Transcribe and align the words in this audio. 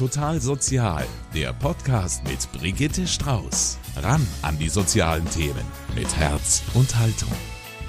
Total 0.00 0.40
Sozial, 0.40 1.04
der 1.34 1.52
Podcast 1.52 2.24
mit 2.24 2.50
Brigitte 2.58 3.06
Strauß. 3.06 3.78
Ran 3.96 4.26
an 4.40 4.58
die 4.58 4.70
sozialen 4.70 5.28
Themen 5.28 5.62
mit 5.94 6.16
Herz 6.16 6.62
und 6.72 6.98
Haltung. 6.98 7.28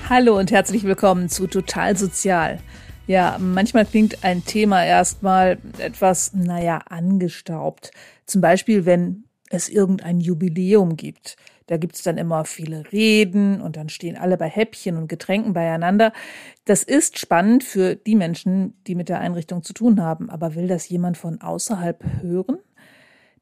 Hallo 0.10 0.38
und 0.38 0.52
herzlich 0.52 0.84
willkommen 0.84 1.30
zu 1.30 1.48
Total 1.48 1.96
Sozial. 1.96 2.60
Ja, 3.08 3.38
manchmal 3.40 3.86
klingt 3.86 4.26
ein 4.26 4.44
Thema 4.44 4.86
erstmal 4.86 5.58
etwas, 5.78 6.34
naja, 6.34 6.80
angestaubt. 6.90 7.92
Zum 8.26 8.42
Beispiel, 8.42 8.86
wenn 8.86 9.24
es 9.50 9.70
irgendein 9.70 10.20
Jubiläum 10.20 10.98
gibt. 10.98 11.38
Da 11.68 11.78
gibt's 11.78 12.04
dann 12.04 12.18
immer 12.18 12.46
viele 12.46 12.92
Reden 12.92 13.62
und 13.62 13.78
dann 13.78 13.90
stehen 13.90 14.18
alle 14.18 14.38
bei 14.38 14.48
Häppchen 14.48 14.98
und 14.98 15.08
Getränken 15.08 15.54
beieinander. 15.54 16.12
Das 16.66 16.84
ist 16.84 17.20
spannend 17.20 17.64
für 17.64 17.96
die 17.96 18.16
Menschen, 18.16 18.74
die 18.88 18.96
mit 18.96 19.10
der 19.10 19.20
Einrichtung 19.20 19.64
zu 19.64 19.74
tun 19.74 20.02
haben. 20.02 20.30
Aber 20.30 20.56
will 20.56 20.68
das 20.68 20.90
jemand 20.90 21.18
von 21.18 21.42
außerhalb 21.42 22.04
hören? 22.22 22.58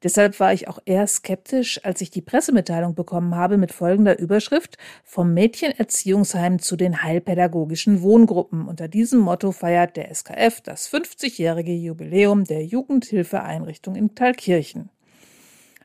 Deshalb 0.01 0.39
war 0.39 0.53
ich 0.53 0.69
auch 0.69 0.79
eher 0.85 1.05
skeptisch, 1.07 1.83
als 1.83 1.99
ich 1.99 2.09
die 2.09 2.21
Pressemitteilung 2.21 2.95
bekommen 2.95 3.35
habe 3.35 3.57
mit 3.57 3.73
folgender 3.73 4.17
Überschrift 4.17 4.77
vom 5.03 5.33
Mädchenerziehungsheim 5.33 6.59
zu 6.59 6.77
den 6.77 7.03
heilpädagogischen 7.03 8.01
Wohngruppen. 8.01 8.67
Unter 8.67 8.87
diesem 8.87 9.19
Motto 9.19 9.51
feiert 9.51 9.97
der 9.97 10.13
SKF 10.13 10.61
das 10.61 10.89
50-jährige 10.89 11.73
Jubiläum 11.73 12.45
der 12.45 12.63
Jugendhilfeeinrichtung 12.63 13.95
in 13.95 14.15
Thalkirchen. 14.15 14.89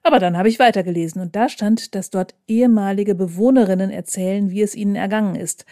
Aber 0.07 0.19
dann 0.19 0.37
habe 0.37 0.51
ich 0.51 0.59
weitergelesen 0.59 1.23
und 1.23 1.35
da 1.35 1.49
stand, 1.49 1.95
dass 1.95 2.11
dort 2.11 2.35
ehemalige 2.47 3.15
Bewohnerinnen 3.15 3.91
erzählen, 3.91 4.51
wie 4.51 4.61
es 4.61 4.75
ihnen 4.75 4.97
ergangen 4.97 5.35
ist. 5.35 5.65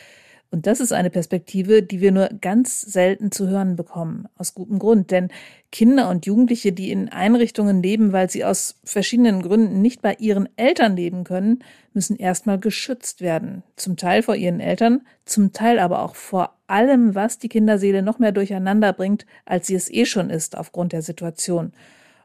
Und 0.51 0.67
das 0.67 0.81
ist 0.81 0.93
eine 0.93 1.11
Perspektive, 1.11 1.83
die 1.83 2.01
wir 2.01 2.13
nur 2.13 2.29
ganz 2.41 2.81
selten 2.81 3.31
zu 3.31 3.49
hören 3.49 3.77
bekommen. 3.77 4.29
Aus 4.37 4.55
gutem 4.55 4.79
Grund. 4.79 5.11
Denn 5.11 5.29
Kinder 5.71 6.09
und 6.09 6.25
Jugendliche, 6.25 6.73
die 6.73 6.91
in 6.91 7.11
Einrichtungen 7.11 7.83
leben, 7.83 8.13
weil 8.13 8.31
sie 8.31 8.45
aus 8.45 8.77
verschiedenen 8.85 9.43
Gründen 9.43 9.83
nicht 9.83 10.01
bei 10.01 10.15
ihren 10.19 10.49
Eltern 10.57 10.97
leben 10.97 11.25
können, 11.25 11.63
müssen 11.93 12.17
erstmal 12.17 12.59
geschützt 12.59 13.21
werden. 13.21 13.63
Zum 13.77 13.99
Teil 13.99 14.23
vor 14.23 14.35
ihren 14.35 14.61
Eltern, 14.61 15.03
zum 15.27 15.53
Teil 15.53 15.79
aber 15.79 16.03
auch 16.03 16.17
vor 16.17 16.55
allem, 16.67 17.15
was 17.15 17.39
die 17.39 17.49
Kinderseele 17.49 18.03
noch 18.03 18.19
mehr 18.19 18.33
durcheinander 18.33 18.95
bringt, 18.95 19.27
als 19.45 19.67
sie 19.67 19.75
es 19.75 19.91
eh 19.91 20.07
schon 20.07 20.31
ist 20.31 20.57
aufgrund 20.57 20.93
der 20.93 21.03
Situation. 21.03 21.73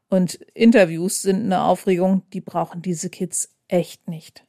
Und 0.09 0.35
Interviews 0.53 1.21
sind 1.21 1.43
eine 1.43 1.63
Aufregung, 1.63 2.23
die 2.33 2.41
brauchen 2.41 2.81
diese 2.81 3.09
Kids 3.09 3.49
echt 3.67 4.07
nicht. 4.07 4.45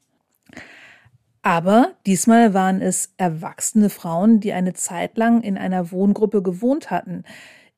Aber 1.42 1.92
diesmal 2.06 2.54
waren 2.54 2.80
es 2.80 3.14
erwachsene 3.16 3.90
Frauen, 3.90 4.40
die 4.40 4.52
eine 4.52 4.74
Zeit 4.74 5.16
lang 5.16 5.42
in 5.42 5.56
einer 5.56 5.90
Wohngruppe 5.90 6.42
gewohnt 6.42 6.90
hatten. 6.90 7.24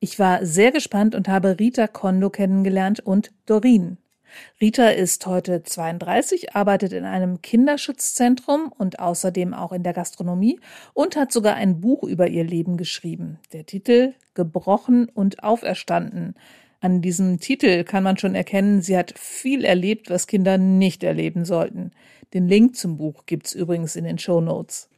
Ich 0.00 0.18
war 0.18 0.44
sehr 0.44 0.72
gespannt 0.72 1.14
und 1.14 1.28
habe 1.28 1.58
Rita 1.58 1.86
Kondo 1.86 2.30
kennengelernt 2.30 3.00
und 3.00 3.32
Dorin. 3.46 3.98
Rita 4.60 4.88
ist 4.88 5.26
heute 5.26 5.62
32, 5.62 6.54
arbeitet 6.54 6.92
in 6.92 7.04
einem 7.04 7.42
Kinderschutzzentrum 7.42 8.72
und 8.76 8.98
außerdem 8.98 9.54
auch 9.54 9.72
in 9.72 9.82
der 9.82 9.92
Gastronomie 9.92 10.60
und 10.94 11.16
hat 11.16 11.32
sogar 11.32 11.54
ein 11.56 11.80
Buch 11.80 12.02
über 12.04 12.28
ihr 12.28 12.44
Leben 12.44 12.76
geschrieben. 12.76 13.38
Der 13.52 13.66
Titel 13.66 14.14
Gebrochen 14.34 15.08
und 15.08 15.42
Auferstanden. 15.42 16.34
An 16.80 17.02
diesem 17.02 17.40
Titel 17.40 17.84
kann 17.84 18.02
man 18.02 18.16
schon 18.16 18.34
erkennen, 18.34 18.80
sie 18.80 18.96
hat 18.96 19.12
viel 19.18 19.64
erlebt, 19.64 20.08
was 20.08 20.26
Kinder 20.26 20.56
nicht 20.56 21.04
erleben 21.04 21.44
sollten. 21.44 21.92
Den 22.32 22.48
Link 22.48 22.76
zum 22.76 22.96
Buch 22.96 23.26
gibt's 23.26 23.54
übrigens 23.54 23.96
in 23.96 24.04
den 24.04 24.18
Show 24.18 24.40
Notes. 24.40 24.88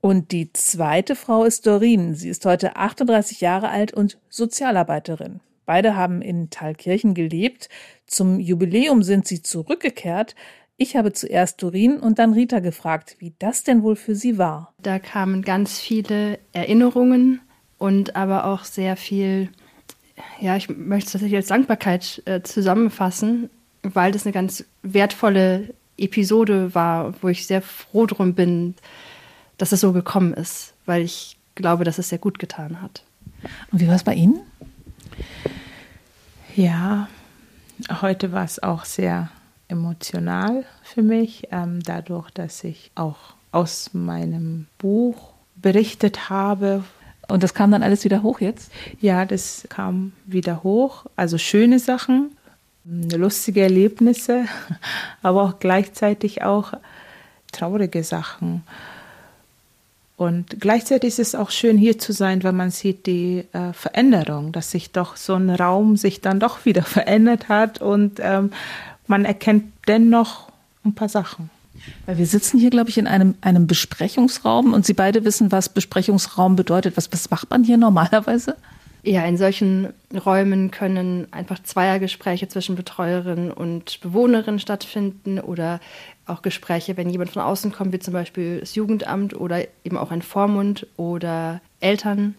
Und 0.00 0.32
die 0.32 0.52
zweite 0.52 1.14
Frau 1.14 1.44
ist 1.44 1.66
Doreen. 1.66 2.14
Sie 2.14 2.28
ist 2.28 2.46
heute 2.46 2.76
38 2.76 3.40
Jahre 3.40 3.68
alt 3.68 3.92
und 3.92 4.18
Sozialarbeiterin. 4.28 5.40
Beide 5.66 5.96
haben 5.96 6.22
in 6.22 6.48
Thalkirchen 6.48 7.12
gelebt. 7.12 7.68
Zum 8.06 8.38
Jubiläum 8.38 9.02
sind 9.02 9.26
sie 9.26 9.42
zurückgekehrt. 9.42 10.36
Ich 10.76 10.96
habe 10.96 11.12
zuerst 11.12 11.62
Doreen 11.62 11.98
und 11.98 12.18
dann 12.18 12.34
Rita 12.34 12.60
gefragt, 12.60 13.16
wie 13.18 13.34
das 13.38 13.64
denn 13.64 13.82
wohl 13.82 13.96
für 13.96 14.14
sie 14.14 14.38
war. 14.38 14.74
Da 14.80 14.98
kamen 14.98 15.42
ganz 15.42 15.80
viele 15.80 16.38
Erinnerungen 16.52 17.40
und 17.78 18.14
aber 18.14 18.44
auch 18.46 18.64
sehr 18.64 18.96
viel 18.96 19.50
ja, 20.40 20.56
ich 20.56 20.68
möchte 20.68 21.06
es 21.06 21.12
tatsächlich 21.12 21.36
als 21.36 21.48
Dankbarkeit 21.48 22.22
äh, 22.24 22.42
zusammenfassen, 22.42 23.50
weil 23.82 24.12
das 24.12 24.24
eine 24.24 24.32
ganz 24.32 24.64
wertvolle 24.82 25.74
Episode 25.98 26.74
war, 26.74 27.14
wo 27.22 27.28
ich 27.28 27.46
sehr 27.46 27.62
froh 27.62 28.06
drum 28.06 28.34
bin, 28.34 28.74
dass 29.58 29.72
es 29.72 29.80
so 29.80 29.92
gekommen 29.92 30.34
ist, 30.34 30.74
weil 30.84 31.02
ich 31.02 31.36
glaube, 31.54 31.84
dass 31.84 31.98
es 31.98 32.08
sehr 32.10 32.18
gut 32.18 32.38
getan 32.38 32.82
hat. 32.82 33.02
Und 33.72 33.80
wie 33.80 33.88
war 33.88 33.94
es 33.94 34.04
bei 34.04 34.14
Ihnen? 34.14 34.40
Ja, 36.54 37.08
heute 38.00 38.32
war 38.32 38.44
es 38.44 38.62
auch 38.62 38.84
sehr 38.84 39.30
emotional 39.68 40.64
für 40.82 41.02
mich, 41.02 41.48
ähm, 41.50 41.82
dadurch, 41.82 42.30
dass 42.30 42.64
ich 42.64 42.90
auch 42.94 43.34
aus 43.52 43.90
meinem 43.92 44.66
Buch 44.78 45.32
berichtet 45.56 46.30
habe, 46.30 46.84
und 47.28 47.42
das 47.42 47.54
kam 47.54 47.70
dann 47.70 47.82
alles 47.82 48.04
wieder 48.04 48.22
hoch 48.22 48.40
jetzt? 48.40 48.70
Ja, 49.00 49.24
das 49.24 49.66
kam 49.68 50.12
wieder 50.26 50.62
hoch. 50.62 51.06
Also 51.16 51.38
schöne 51.38 51.78
Sachen, 51.78 52.30
lustige 52.84 53.62
Erlebnisse, 53.62 54.44
aber 55.22 55.42
auch 55.42 55.58
gleichzeitig 55.58 56.42
auch 56.42 56.72
traurige 57.52 58.04
Sachen. 58.04 58.62
Und 60.16 60.60
gleichzeitig 60.60 61.08
ist 61.08 61.18
es 61.18 61.34
auch 61.34 61.50
schön, 61.50 61.76
hier 61.76 61.98
zu 61.98 62.12
sein, 62.12 62.42
weil 62.42 62.52
man 62.52 62.70
sieht 62.70 63.06
die 63.06 63.44
äh, 63.52 63.72
Veränderung, 63.74 64.50
dass 64.52 64.70
sich 64.70 64.92
doch 64.92 65.16
so 65.16 65.34
ein 65.34 65.50
Raum 65.50 65.96
sich 65.96 66.22
dann 66.22 66.40
doch 66.40 66.64
wieder 66.64 66.82
verändert 66.82 67.48
hat 67.48 67.80
und 67.82 68.18
ähm, 68.20 68.50
man 69.06 69.24
erkennt 69.24 69.72
dennoch 69.86 70.48
ein 70.84 70.94
paar 70.94 71.08
Sachen. 71.08 71.50
Weil 72.06 72.18
wir 72.18 72.26
sitzen 72.26 72.58
hier, 72.58 72.70
glaube 72.70 72.90
ich, 72.90 72.98
in 72.98 73.06
einem, 73.06 73.34
einem 73.40 73.66
Besprechungsraum 73.66 74.72
und 74.72 74.86
Sie 74.86 74.94
beide 74.94 75.24
wissen, 75.24 75.52
was 75.52 75.68
Besprechungsraum 75.68 76.56
bedeutet. 76.56 76.96
Was, 76.96 77.12
was 77.12 77.30
macht 77.30 77.50
man 77.50 77.64
hier 77.64 77.76
normalerweise? 77.76 78.56
Ja, 79.06 79.24
in 79.24 79.36
solchen 79.36 79.92
Räumen 80.12 80.72
können 80.72 81.28
einfach 81.30 81.62
Zweiergespräche 81.62 82.48
zwischen 82.48 82.74
Betreuerin 82.74 83.52
und 83.52 84.00
Bewohnerin 84.00 84.58
stattfinden 84.58 85.38
oder 85.38 85.78
auch 86.26 86.42
Gespräche, 86.42 86.96
wenn 86.96 87.08
jemand 87.08 87.30
von 87.30 87.42
außen 87.42 87.70
kommt, 87.70 87.92
wie 87.92 88.00
zum 88.00 88.12
Beispiel 88.12 88.58
das 88.58 88.74
Jugendamt 88.74 89.38
oder 89.38 89.64
eben 89.84 89.96
auch 89.96 90.10
ein 90.10 90.22
Vormund 90.22 90.88
oder 90.96 91.60
Eltern, 91.78 92.34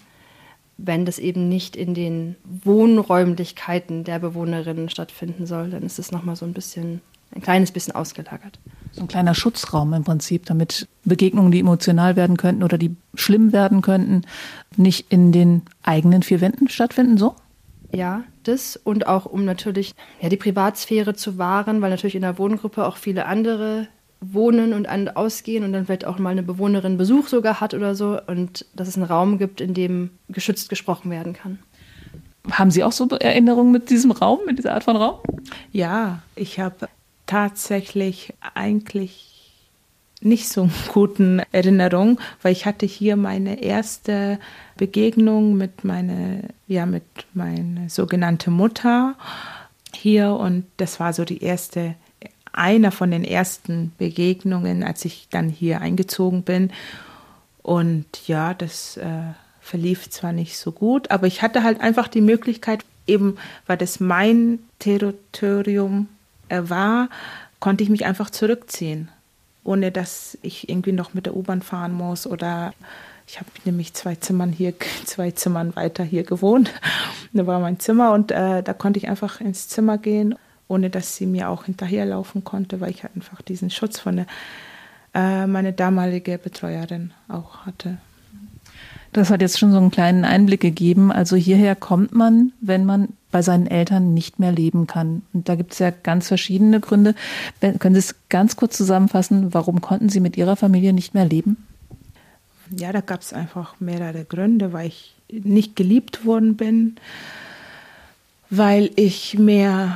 wenn 0.78 1.06
das 1.06 1.20
eben 1.20 1.48
nicht 1.48 1.78
in 1.78 1.94
den 1.94 2.36
Wohnräumlichkeiten 2.44 4.04
der 4.04 4.20
Bewohnerinnen 4.20 4.90
stattfinden 4.90 5.46
soll, 5.46 5.70
dann 5.70 5.84
ist 5.84 6.00
es 6.00 6.12
nochmal 6.12 6.36
so 6.36 6.46
ein 6.46 6.54
bisschen, 6.54 7.00
ein 7.34 7.42
kleines 7.42 7.72
bisschen 7.72 7.96
ausgelagert 7.96 8.60
so 8.98 9.04
ein 9.04 9.08
kleiner 9.08 9.36
Schutzraum 9.36 9.94
im 9.94 10.04
Prinzip, 10.04 10.46
damit 10.46 10.88
Begegnungen, 11.06 11.52
die 11.52 11.60
emotional 11.60 12.16
werden 12.16 12.36
könnten 12.36 12.64
oder 12.64 12.78
die 12.78 12.96
schlimm 13.14 13.54
werden 13.54 13.82
könnten, 13.82 14.24
nicht 14.76 15.12
in 15.12 15.32
den 15.32 15.62
eigenen 15.84 16.24
vier 16.24 16.42
Wänden 16.42 16.68
stattfinden, 16.68 17.18
so? 17.18 17.36
Ja, 17.94 18.24
das 18.44 18.76
und 18.76 19.08
auch 19.08 19.26
um 19.26 19.46
natürlich 19.46 19.94
ja, 20.20 20.30
die 20.30 20.38
Privatsphäre 20.38 21.14
zu 21.14 21.38
wahren, 21.38 21.82
weil 21.82 21.92
natürlich 21.92 22.16
in 22.16 22.24
der 22.24 22.38
Wohngruppe 22.38 22.86
auch 22.86 22.98
viele 22.98 23.26
andere 23.28 23.88
wohnen 24.20 24.74
und 24.74 24.90
an 24.90 25.10
ausgehen 25.10 25.64
und 25.64 25.74
dann 25.74 25.86
vielleicht 25.86 26.06
auch 26.06 26.18
mal 26.18 26.32
eine 26.32 26.44
Bewohnerin 26.44 26.98
Besuch 26.98 27.28
sogar 27.28 27.62
hat 27.62 27.76
oder 27.76 27.94
so 27.94 28.20
und 28.26 28.66
dass 28.76 28.88
es 28.88 28.96
einen 28.96 29.06
Raum 29.06 29.38
gibt, 29.38 29.62
in 29.62 29.76
dem 29.76 30.10
geschützt 30.28 30.70
gesprochen 30.70 31.12
werden 31.12 31.34
kann. 31.34 31.60
Haben 32.50 32.72
Sie 32.72 32.84
auch 32.84 32.92
so 32.92 33.08
Erinnerungen 33.10 33.72
mit 33.72 33.90
diesem 33.90 34.12
Raum, 34.12 34.40
mit 34.46 34.58
dieser 34.58 34.74
Art 34.74 34.86
von 34.86 34.96
Raum? 34.96 35.20
Ja, 35.72 36.24
ich 36.36 36.60
habe 36.60 36.88
tatsächlich 37.28 38.34
eigentlich 38.56 39.28
nicht 40.22 40.50
so 40.50 40.70
guten 40.94 41.42
Erinnerungen, 41.52 42.20
weil 42.42 42.52
ich 42.52 42.66
hatte 42.66 42.86
hier 42.86 43.16
meine 43.16 43.62
erste 43.62 44.40
Begegnung 44.76 45.56
mit 45.56 45.84
meiner, 45.84 46.40
ja, 46.68 46.86
mit 46.86 47.04
sogenannten 47.88 48.52
Mutter 48.54 49.16
hier 49.94 50.32
und 50.34 50.66
das 50.78 51.00
war 51.00 51.14
so 51.14 51.24
die 51.24 51.44
erste, 51.44 51.96
einer 52.52 52.92
von 52.92 53.12
den 53.12 53.24
ersten 53.24 53.94
Begegnungen, 53.98 54.84
als 54.84 55.06
ich 55.06 55.28
dann 55.30 55.50
hier 55.50 55.82
eingezogen 55.82 56.42
bin. 56.44 56.72
Und 57.62 58.06
ja, 58.28 58.54
das 58.54 58.98
äh, 58.98 59.34
verlief 59.62 60.10
zwar 60.10 60.32
nicht 60.32 60.58
so 60.58 60.72
gut, 60.72 61.12
aber 61.12 61.28
ich 61.28 61.42
hatte 61.42 61.64
halt 61.64 61.82
einfach 61.82 62.08
die 62.08 62.22
Möglichkeit, 62.22 62.84
eben 63.06 63.38
weil 63.68 63.78
das 63.78 64.00
mein 64.00 64.60
Territorium 64.80 66.08
war, 66.50 67.10
konnte 67.60 67.84
ich 67.84 67.90
mich 67.90 68.06
einfach 68.06 68.30
zurückziehen, 68.30 69.10
ohne 69.64 69.92
dass 69.92 70.38
ich 70.42 70.70
irgendwie 70.70 70.92
noch 70.92 71.14
mit 71.14 71.26
der 71.26 71.36
U-Bahn 71.36 71.62
fahren 71.62 71.94
muss 71.94 72.28
oder 72.28 72.74
ich 73.28 73.40
habe 73.40 73.50
nämlich 73.66 73.94
zwei 73.94 74.16
Zimmern 74.16 74.52
hier, 74.52 74.74
zwei 75.06 75.32
Zimmern 75.32 75.76
weiter 75.76 76.04
hier 76.04 76.24
gewohnt. 76.24 76.72
da 77.34 77.46
war 77.46 77.60
mein 77.60 77.80
Zimmer 77.80 78.14
und 78.14 78.32
äh, 78.32 78.64
da 78.64 78.74
konnte 78.74 79.00
ich 79.00 79.10
einfach 79.10 79.42
ins 79.42 79.68
Zimmer 79.68 79.98
gehen, 79.98 80.36
ohne 80.68 80.90
dass 80.90 81.16
sie 81.16 81.26
mir 81.26 81.50
auch 81.50 81.66
hinterherlaufen 81.66 82.44
konnte, 82.44 82.80
weil 82.82 82.92
ich 82.92 83.04
halt 83.04 83.16
einfach 83.16 83.42
diesen 83.42 83.70
Schutz 83.70 84.00
von 84.00 84.18
der, 84.18 84.28
äh, 85.14 85.48
meine 85.48 85.74
damalige 85.74 86.38
Betreuerin 86.38 87.14
auch 87.28 87.66
hatte. 87.66 87.98
Das 89.18 89.32
hat 89.32 89.42
jetzt 89.42 89.58
schon 89.58 89.72
so 89.72 89.80
einen 89.80 89.90
kleinen 89.90 90.26
Einblick 90.26 90.60
gegeben. 90.60 91.12
Also 91.12 91.36
hierher 91.36 91.76
kommt 91.76 92.14
man, 92.14 92.52
wenn 92.62 92.86
man 92.86 93.08
bei 93.32 93.42
seinen 93.42 93.66
Eltern 93.66 94.14
nicht 94.14 94.38
mehr 94.38 94.52
leben 94.52 94.86
kann. 94.86 95.24
Und 95.34 95.50
da 95.50 95.56
gibt 95.56 95.74
es 95.74 95.80
ja 95.80 95.90
ganz 95.90 96.28
verschiedene 96.28 96.80
Gründe. 96.80 97.16
Können 97.60 97.96
Sie 97.96 98.00
es 98.00 98.16
ganz 98.30 98.58
kurz 98.58 98.78
zusammenfassen? 98.78 99.56
Warum 99.56 99.82
konnten 99.82 100.10
Sie 100.10 100.20
mit 100.20 100.38
Ihrer 100.38 100.56
Familie 100.56 100.94
nicht 100.94 101.16
mehr 101.16 101.26
leben? 101.26 101.58
Ja, 102.70 102.92
da 102.92 103.02
gab 103.02 103.22
es 103.22 103.34
einfach 103.34 103.80
mehrere 103.80 104.24
Gründe, 104.24 104.72
weil 104.72 104.90
ich 104.90 105.16
nicht 105.32 105.76
geliebt 105.76 106.24
worden 106.24 106.56
bin, 106.56 106.98
weil 108.52 108.92
ich 108.98 109.40
mehr 109.40 109.96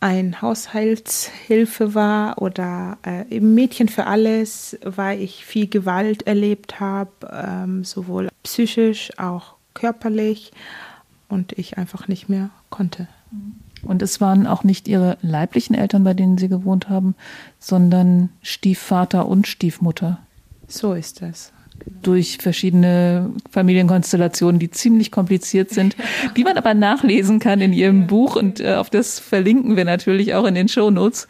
ein 0.00 0.40
Haushaltshilfe 0.40 1.94
war 1.94 2.40
oder 2.40 2.98
äh, 3.02 3.40
Mädchen 3.40 3.88
für 3.88 4.06
alles, 4.06 4.78
weil 4.84 5.20
ich 5.20 5.44
viel 5.44 5.68
Gewalt 5.68 6.26
erlebt 6.26 6.78
habe, 6.78 7.10
ähm, 7.32 7.84
sowohl 7.84 8.28
psychisch, 8.44 9.10
auch 9.18 9.54
körperlich 9.74 10.52
und 11.28 11.52
ich 11.52 11.78
einfach 11.78 12.08
nicht 12.08 12.28
mehr 12.28 12.50
konnte. 12.70 13.08
Und 13.82 14.02
es 14.02 14.20
waren 14.20 14.46
auch 14.46 14.64
nicht 14.64 14.88
Ihre 14.88 15.18
leiblichen 15.20 15.74
Eltern, 15.74 16.04
bei 16.04 16.14
denen 16.14 16.38
Sie 16.38 16.48
gewohnt 16.48 16.88
haben, 16.88 17.14
sondern 17.58 18.30
Stiefvater 18.42 19.26
und 19.26 19.46
Stiefmutter. 19.46 20.18
So 20.68 20.94
ist 20.94 21.22
es 21.22 21.52
durch 22.02 22.38
verschiedene 22.38 23.32
Familienkonstellationen, 23.50 24.58
die 24.58 24.70
ziemlich 24.70 25.10
kompliziert 25.10 25.70
sind, 25.70 25.96
die 26.36 26.44
man 26.44 26.56
aber 26.56 26.74
nachlesen 26.74 27.38
kann 27.38 27.60
in 27.60 27.72
Ihrem 27.72 28.06
Buch 28.06 28.36
und 28.36 28.60
äh, 28.60 28.74
auf 28.74 28.90
das 28.90 29.18
verlinken 29.18 29.76
wir 29.76 29.84
natürlich 29.84 30.34
auch 30.34 30.44
in 30.44 30.54
den 30.54 30.68
Shownotes. 30.68 31.28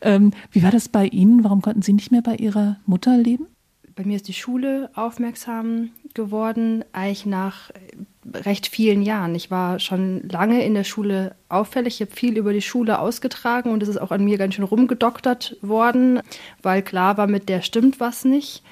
Ähm, 0.00 0.32
wie 0.50 0.62
war 0.62 0.70
das 0.70 0.88
bei 0.88 1.06
Ihnen? 1.06 1.44
Warum 1.44 1.62
konnten 1.62 1.82
Sie 1.82 1.92
nicht 1.92 2.12
mehr 2.12 2.22
bei 2.22 2.36
Ihrer 2.36 2.76
Mutter 2.86 3.16
leben? 3.16 3.46
Bei 3.94 4.04
mir 4.04 4.16
ist 4.16 4.28
die 4.28 4.34
Schule 4.34 4.90
aufmerksam 4.94 5.90
geworden, 6.14 6.84
eigentlich 6.92 7.26
nach 7.26 7.70
recht 8.32 8.68
vielen 8.68 9.02
Jahren. 9.02 9.34
Ich 9.34 9.50
war 9.50 9.80
schon 9.80 10.28
lange 10.28 10.64
in 10.64 10.74
der 10.74 10.84
Schule 10.84 11.34
auffällig. 11.48 12.00
Ich 12.00 12.06
habe 12.06 12.14
viel 12.14 12.36
über 12.36 12.52
die 12.52 12.62
Schule 12.62 13.00
ausgetragen 13.00 13.70
und 13.70 13.82
es 13.82 13.88
ist 13.88 14.00
auch 14.00 14.10
an 14.10 14.24
mir 14.24 14.38
ganz 14.38 14.54
schön 14.54 14.64
rumgedoktert 14.64 15.56
worden, 15.62 16.20
weil 16.62 16.82
klar 16.82 17.16
war, 17.16 17.26
mit 17.26 17.48
der 17.48 17.62
stimmt 17.62 17.98
was 17.98 18.24
nicht 18.24 18.62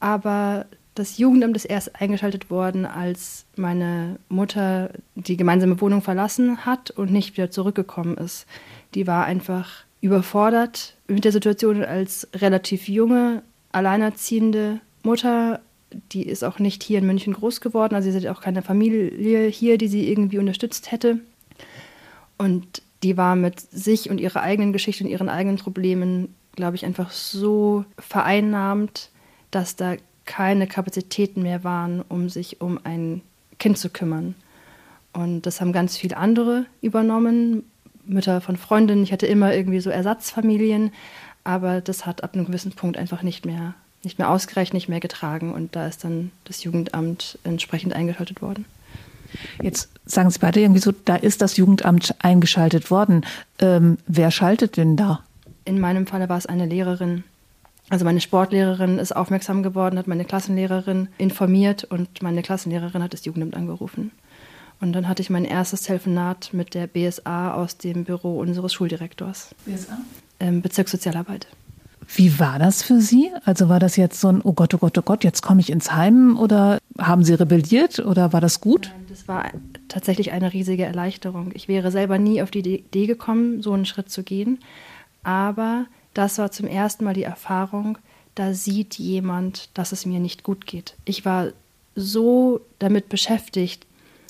aber 0.00 0.66
das 0.94 1.18
Jugendamt 1.18 1.56
ist 1.56 1.64
erst 1.64 2.00
eingeschaltet 2.00 2.50
worden, 2.50 2.84
als 2.84 3.46
meine 3.56 4.18
Mutter 4.28 4.90
die 5.14 5.36
gemeinsame 5.36 5.80
Wohnung 5.80 6.02
verlassen 6.02 6.66
hat 6.66 6.90
und 6.90 7.12
nicht 7.12 7.36
wieder 7.36 7.50
zurückgekommen 7.50 8.16
ist. 8.16 8.46
Die 8.94 9.06
war 9.06 9.24
einfach 9.24 9.84
überfordert 10.00 10.96
mit 11.06 11.24
der 11.24 11.32
Situation 11.32 11.84
als 11.84 12.28
relativ 12.34 12.88
junge, 12.88 13.42
alleinerziehende 13.72 14.80
Mutter. 15.02 15.60
Die 16.12 16.26
ist 16.26 16.44
auch 16.44 16.58
nicht 16.58 16.82
hier 16.82 16.98
in 16.98 17.06
München 17.06 17.34
groß 17.34 17.60
geworden, 17.60 17.94
also 17.94 18.10
sie 18.10 18.16
hat 18.16 18.26
auch 18.26 18.40
keine 18.40 18.62
Familie 18.62 19.48
hier, 19.48 19.78
die 19.78 19.88
sie 19.88 20.08
irgendwie 20.10 20.38
unterstützt 20.38 20.90
hätte. 20.90 21.20
Und 22.36 22.82
die 23.02 23.16
war 23.16 23.36
mit 23.36 23.60
sich 23.60 24.10
und 24.10 24.18
ihrer 24.18 24.42
eigenen 24.42 24.72
Geschichte 24.72 25.04
und 25.04 25.10
ihren 25.10 25.28
eigenen 25.28 25.56
Problemen, 25.56 26.34
glaube 26.56 26.76
ich, 26.76 26.84
einfach 26.84 27.10
so 27.10 27.84
vereinnahmt, 27.98 29.10
dass 29.50 29.76
da 29.76 29.96
keine 30.26 30.66
Kapazitäten 30.66 31.42
mehr 31.42 31.64
waren, 31.64 32.02
um 32.02 32.28
sich 32.28 32.60
um 32.60 32.78
ein 32.84 33.22
Kind 33.58 33.78
zu 33.78 33.90
kümmern. 33.90 34.34
Und 35.12 35.42
das 35.42 35.60
haben 35.60 35.72
ganz 35.72 35.96
viele 35.96 36.16
andere 36.16 36.66
übernommen, 36.82 37.64
Mütter 38.06 38.40
von 38.40 38.56
Freundinnen. 38.56 39.02
Ich 39.02 39.12
hatte 39.12 39.26
immer 39.26 39.54
irgendwie 39.54 39.80
so 39.80 39.90
Ersatzfamilien, 39.90 40.92
aber 41.44 41.80
das 41.80 42.06
hat 42.06 42.22
ab 42.22 42.34
einem 42.34 42.46
gewissen 42.46 42.72
Punkt 42.72 42.96
einfach 42.96 43.22
nicht 43.22 43.44
mehr, 43.44 43.74
nicht 44.02 44.18
mehr 44.18 44.30
ausgereicht, 44.30 44.72
nicht 44.72 44.88
mehr 44.88 45.00
getragen. 45.00 45.52
Und 45.52 45.74
da 45.76 45.86
ist 45.86 46.04
dann 46.04 46.30
das 46.44 46.62
Jugendamt 46.64 47.38
entsprechend 47.44 47.92
eingeschaltet 47.92 48.42
worden. 48.42 48.64
Jetzt 49.62 49.90
sagen 50.06 50.30
Sie 50.30 50.38
beide 50.38 50.60
irgendwie 50.60 50.80
so, 50.80 50.92
da 50.92 51.16
ist 51.16 51.40
das 51.40 51.56
Jugendamt 51.56 52.14
eingeschaltet 52.18 52.90
worden. 52.90 53.24
Ähm, 53.58 53.98
wer 54.06 54.30
schaltet 54.30 54.76
denn 54.76 54.96
da? 54.96 55.24
In 55.64 55.78
meinem 55.78 56.06
Falle 56.06 56.28
war 56.28 56.38
es 56.38 56.46
eine 56.46 56.66
Lehrerin, 56.66 57.22
also 57.90 58.04
meine 58.04 58.20
Sportlehrerin 58.20 58.98
ist 58.98 59.14
aufmerksam 59.14 59.62
geworden, 59.62 59.98
hat 59.98 60.06
meine 60.06 60.24
Klassenlehrerin 60.24 61.08
informiert 61.18 61.84
und 61.84 62.22
meine 62.22 62.42
Klassenlehrerin 62.42 63.02
hat 63.02 63.12
das 63.12 63.24
Jugendamt 63.24 63.56
angerufen. 63.56 64.12
Und 64.80 64.92
dann 64.92 65.08
hatte 65.08 65.20
ich 65.20 65.28
mein 65.28 65.44
erstes 65.44 65.82
Telefonat 65.82 66.50
mit 66.52 66.74
der 66.74 66.86
BSA 66.86 67.52
aus 67.52 67.76
dem 67.76 68.04
Büro 68.04 68.38
unseres 68.38 68.72
Schuldirektors. 68.72 69.54
BSA? 69.66 69.98
Ähm, 70.38 70.62
Bezirkssozialarbeit. 70.62 71.48
Wie 72.14 72.38
war 72.38 72.58
das 72.58 72.82
für 72.82 73.00
Sie? 73.00 73.30
Also 73.44 73.68
war 73.68 73.78
das 73.78 73.96
jetzt 73.96 74.20
so 74.20 74.28
ein, 74.28 74.40
oh 74.42 74.52
Gott, 74.52 74.72
oh 74.74 74.78
Gott, 74.78 74.96
oh 74.96 75.02
Gott, 75.02 75.22
jetzt 75.22 75.42
komme 75.42 75.60
ich 75.60 75.70
ins 75.70 75.92
Heim 75.92 76.38
oder 76.38 76.78
haben 76.98 77.24
Sie 77.24 77.34
rebelliert 77.34 77.98
oder 77.98 78.32
war 78.32 78.40
das 78.40 78.60
gut? 78.60 78.90
Nein, 78.92 79.06
das 79.08 79.28
war 79.28 79.50
tatsächlich 79.88 80.32
eine 80.32 80.52
riesige 80.52 80.84
Erleichterung. 80.84 81.50
Ich 81.54 81.68
wäre 81.68 81.90
selber 81.90 82.18
nie 82.18 82.42
auf 82.42 82.50
die 82.50 82.60
Idee 82.60 83.06
gekommen, 83.06 83.62
so 83.62 83.72
einen 83.72 83.84
Schritt 83.84 84.10
zu 84.10 84.22
gehen. 84.22 84.60
Aber 85.22 85.86
das 86.14 86.38
war 86.38 86.50
zum 86.50 86.66
ersten 86.66 87.04
Mal 87.04 87.14
die 87.14 87.22
Erfahrung, 87.22 87.98
da 88.34 88.54
sieht 88.54 88.98
jemand, 88.98 89.70
dass 89.74 89.92
es 89.92 90.06
mir 90.06 90.20
nicht 90.20 90.42
gut 90.42 90.66
geht. 90.66 90.94
Ich 91.04 91.24
war 91.24 91.48
so 91.94 92.60
damit 92.78 93.08
beschäftigt, 93.08 93.86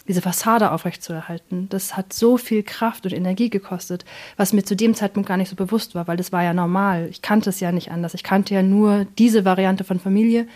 diese 0.09 0.23
Fassade 0.23 0.73
aufrechtzuerhalten. 0.73 1.69
Das 1.69 1.97
hat 1.97 2.13
so 2.13 2.37
viel 2.37 2.63
Kraft 2.63 3.05
und 3.05 3.13
Energie 3.13 3.51
gekostet, 3.51 4.05
was 4.37 4.53
mir 4.53 4.65
zu 4.65 4.75
dem 4.75 4.95
Zeitpunkt 4.95 5.29
gar 5.29 5.37
nicht 5.37 5.51
so 5.51 5.57
bewusst 5.57 5.95
war, 5.95 6.09
weil 6.09 6.17
das 6.17 6.33
war 6.33 6.43
ja 6.43 6.53
normal. 6.53 7.07
Ich 7.11 7.23
kannte 7.23 7.51
es 7.51 7.61
ja 7.61 7.71
nicht 7.71 7.93
anders. 7.93 8.15
Ich 8.15 8.25
kannte 8.25 8.55
ja 8.55 8.63
nur 8.63 9.07
diese 9.19 9.45
Variante 9.45 9.85
von 9.85 10.01
Familie. 10.01 10.49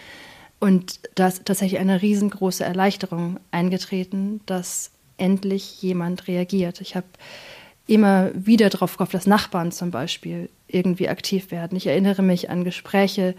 Und 0.59 0.99
da 1.15 1.29
ist 1.29 1.45
tatsächlich 1.45 1.79
eine 1.79 2.03
riesengroße 2.03 2.65
Erleichterung 2.65 3.39
eingetreten, 3.51 4.41
dass 4.47 4.91
endlich 5.19 5.81
jemand 5.83 6.27
reagiert. 6.27 6.81
Ich 6.81 6.97
habe 6.97 7.07
immer 7.87 8.31
wieder 8.35 8.71
darauf 8.71 8.97
gehofft, 8.97 9.15
dass 9.15 9.27
Nachbarn 9.27 9.73
zum 9.73 9.91
Beispiel 9.91 10.49
irgendwie 10.69 11.09
aktiv 11.09 11.51
werden. 11.51 11.77
Ich 11.77 11.87
erinnere 11.87 12.23
mich 12.23 12.51
an 12.51 12.65
Gespräche 12.65 13.35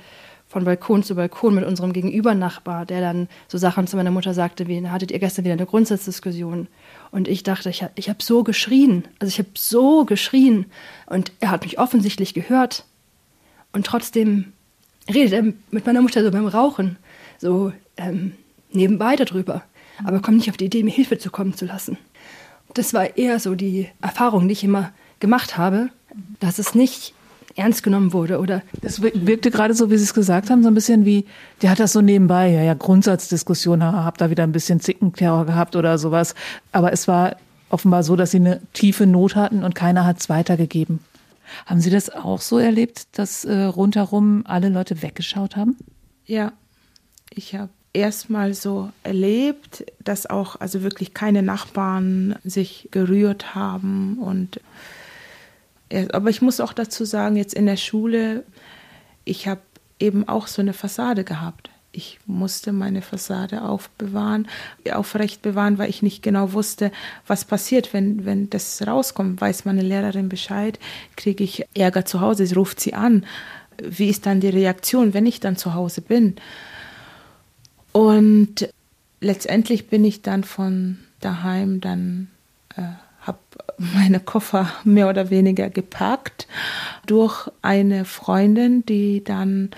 von 0.47 0.63
Balkon 0.63 1.03
zu 1.03 1.15
Balkon 1.15 1.55
mit 1.55 1.65
unserem 1.65 1.91
Gegenübernachbar, 1.91 2.85
der 2.85 3.01
dann 3.01 3.27
so 3.47 3.57
Sachen 3.57 3.87
zu 3.87 3.97
meiner 3.97 4.11
Mutter 4.11 4.33
sagte, 4.33 4.67
wie, 4.67 4.87
hattet 4.87 5.11
ihr 5.11 5.19
gestern 5.19 5.43
wieder 5.45 5.53
eine 5.53 5.65
Grundsatzdiskussion? 5.65 6.67
Und 7.11 7.27
ich 7.27 7.43
dachte, 7.43 7.69
ich, 7.69 7.83
ich 7.95 8.09
habe 8.09 8.23
so 8.23 8.43
geschrien, 8.43 9.05
also 9.19 9.29
ich 9.29 9.39
habe 9.39 9.49
so 9.55 10.05
geschrien 10.05 10.67
und 11.07 11.31
er 11.39 11.49
hat 11.49 11.63
mich 11.63 11.79
offensichtlich 11.79 12.33
gehört. 12.33 12.85
Und 13.73 13.87
trotzdem 13.87 14.53
redet 15.11 15.33
er 15.33 15.53
mit 15.71 15.85
meiner 15.85 16.01
Mutter 16.01 16.23
so 16.23 16.31
beim 16.31 16.47
Rauchen, 16.47 16.97
so 17.39 17.73
ähm, 17.97 18.33
nebenbei 18.71 19.15
darüber, 19.15 19.63
aber 20.03 20.21
kommt 20.21 20.37
nicht 20.37 20.49
auf 20.49 20.57
die 20.57 20.65
Idee, 20.65 20.83
mir 20.83 20.91
Hilfe 20.91 21.17
zu 21.17 21.31
kommen 21.31 21.55
zu 21.55 21.65
lassen. 21.65 21.97
Das 22.75 22.93
war 22.93 23.17
eher 23.17 23.39
so 23.39 23.55
die 23.55 23.89
Erfahrung, 24.01 24.47
die 24.47 24.53
ich 24.53 24.63
immer 24.63 24.91
gemacht 25.19 25.57
habe, 25.57 25.89
dass 26.39 26.59
es 26.59 26.75
nicht 26.75 27.13
ernst 27.55 27.83
genommen 27.83 28.11
wurde 28.13 28.39
oder 28.39 28.61
das 28.81 29.01
wirkte 29.01 29.49
gerade 29.49 29.73
so, 29.73 29.89
wie 29.89 29.97
Sie 29.97 30.03
es 30.03 30.13
gesagt 30.13 30.49
haben, 30.49 30.61
so 30.61 30.67
ein 30.67 30.73
bisschen 30.73 31.05
wie, 31.05 31.25
der 31.61 31.71
hat 31.71 31.79
das 31.79 31.93
so 31.93 32.01
nebenbei, 32.01 32.49
ja, 32.49 32.61
ja, 32.61 32.73
Grundsatzdiskussion, 32.73 33.81
hab 33.81 34.17
da 34.17 34.29
wieder 34.29 34.43
ein 34.43 34.51
bisschen 34.51 34.81
Zickenterror 34.81 35.45
gehabt 35.45 35.75
oder 35.75 35.97
sowas. 35.97 36.35
Aber 36.73 36.91
es 36.91 37.07
war 37.07 37.37
offenbar 37.69 38.03
so, 38.03 38.15
dass 38.15 38.31
Sie 38.31 38.37
eine 38.37 38.61
tiefe 38.73 39.07
Not 39.07 39.35
hatten 39.35 39.63
und 39.63 39.73
keiner 39.73 40.05
hat 40.05 40.19
es 40.19 40.29
weitergegeben. 40.29 40.99
Haben 41.65 41.79
Sie 41.79 41.89
das 41.89 42.09
auch 42.09 42.41
so 42.41 42.57
erlebt, 42.57 43.07
dass 43.17 43.45
äh, 43.45 43.63
rundherum 43.63 44.43
alle 44.45 44.69
Leute 44.69 45.01
weggeschaut 45.01 45.55
haben? 45.55 45.77
Ja, 46.25 46.51
ich 47.29 47.55
habe 47.55 47.69
erstmal 47.95 48.53
so 48.53 48.91
erlebt, 49.03 49.85
dass 50.03 50.25
auch 50.25 50.59
also 50.59 50.83
wirklich 50.83 51.13
keine 51.13 51.41
Nachbarn 51.41 52.35
sich 52.43 52.89
gerührt 52.91 53.55
haben 53.55 54.19
und 54.19 54.59
aber 56.13 56.31
ich 56.31 56.41
muss 56.41 56.59
auch 56.59 56.73
dazu 56.73 57.05
sagen, 57.05 57.35
jetzt 57.35 57.53
in 57.53 57.67
der 57.67 57.77
Schule, 57.77 58.43
ich 59.23 59.47
habe 59.47 59.61
eben 59.99 60.27
auch 60.27 60.47
so 60.47 60.61
eine 60.61 60.73
Fassade 60.73 61.23
gehabt. 61.23 61.69
Ich 61.91 62.19
musste 62.25 62.73
meine 62.73 63.01
Fassade 63.01 63.61
aufbewahren, 63.61 64.47
aufrecht 64.91 65.43
bewahren, 65.43 65.77
weil 65.77 65.89
ich 65.89 66.01
nicht 66.01 66.23
genau 66.23 66.51
wusste, 66.51 66.91
was 67.27 67.45
passiert, 67.45 67.93
wenn, 67.93 68.25
wenn 68.25 68.49
das 68.49 68.85
rauskommt. 68.85 69.39
Weiß 69.39 69.63
meine 69.63 69.83
Lehrerin 69.83 70.27
Bescheid, 70.27 70.79
kriege 71.15 71.43
ich 71.43 71.65
Ärger 71.75 72.03
zu 72.03 72.19
Hause, 72.19 72.47
sie 72.47 72.55
ruft 72.55 72.81
sie 72.81 72.95
an. 72.95 73.25
Wie 73.81 74.09
ist 74.09 74.25
dann 74.25 74.41
die 74.41 74.49
Reaktion, 74.49 75.13
wenn 75.13 75.27
ich 75.27 75.39
dann 75.39 75.55
zu 75.55 75.75
Hause 75.75 76.01
bin? 76.01 76.35
Und 77.95 78.67
letztendlich 79.21 79.87
bin 79.87 80.03
ich 80.03 80.21
dann 80.21 80.43
von 80.43 80.99
daheim 81.21 81.79
dann 81.79 82.27
äh, 82.75 82.81
habe 83.21 83.39
meine 83.77 84.19
Koffer 84.19 84.69
mehr 84.83 85.07
oder 85.07 85.29
weniger 85.29 85.69
gepackt 85.69 86.45
durch 87.05 87.49
eine 87.61 88.03
Freundin, 88.03 88.85
die 88.85 89.23
dann 89.23 89.71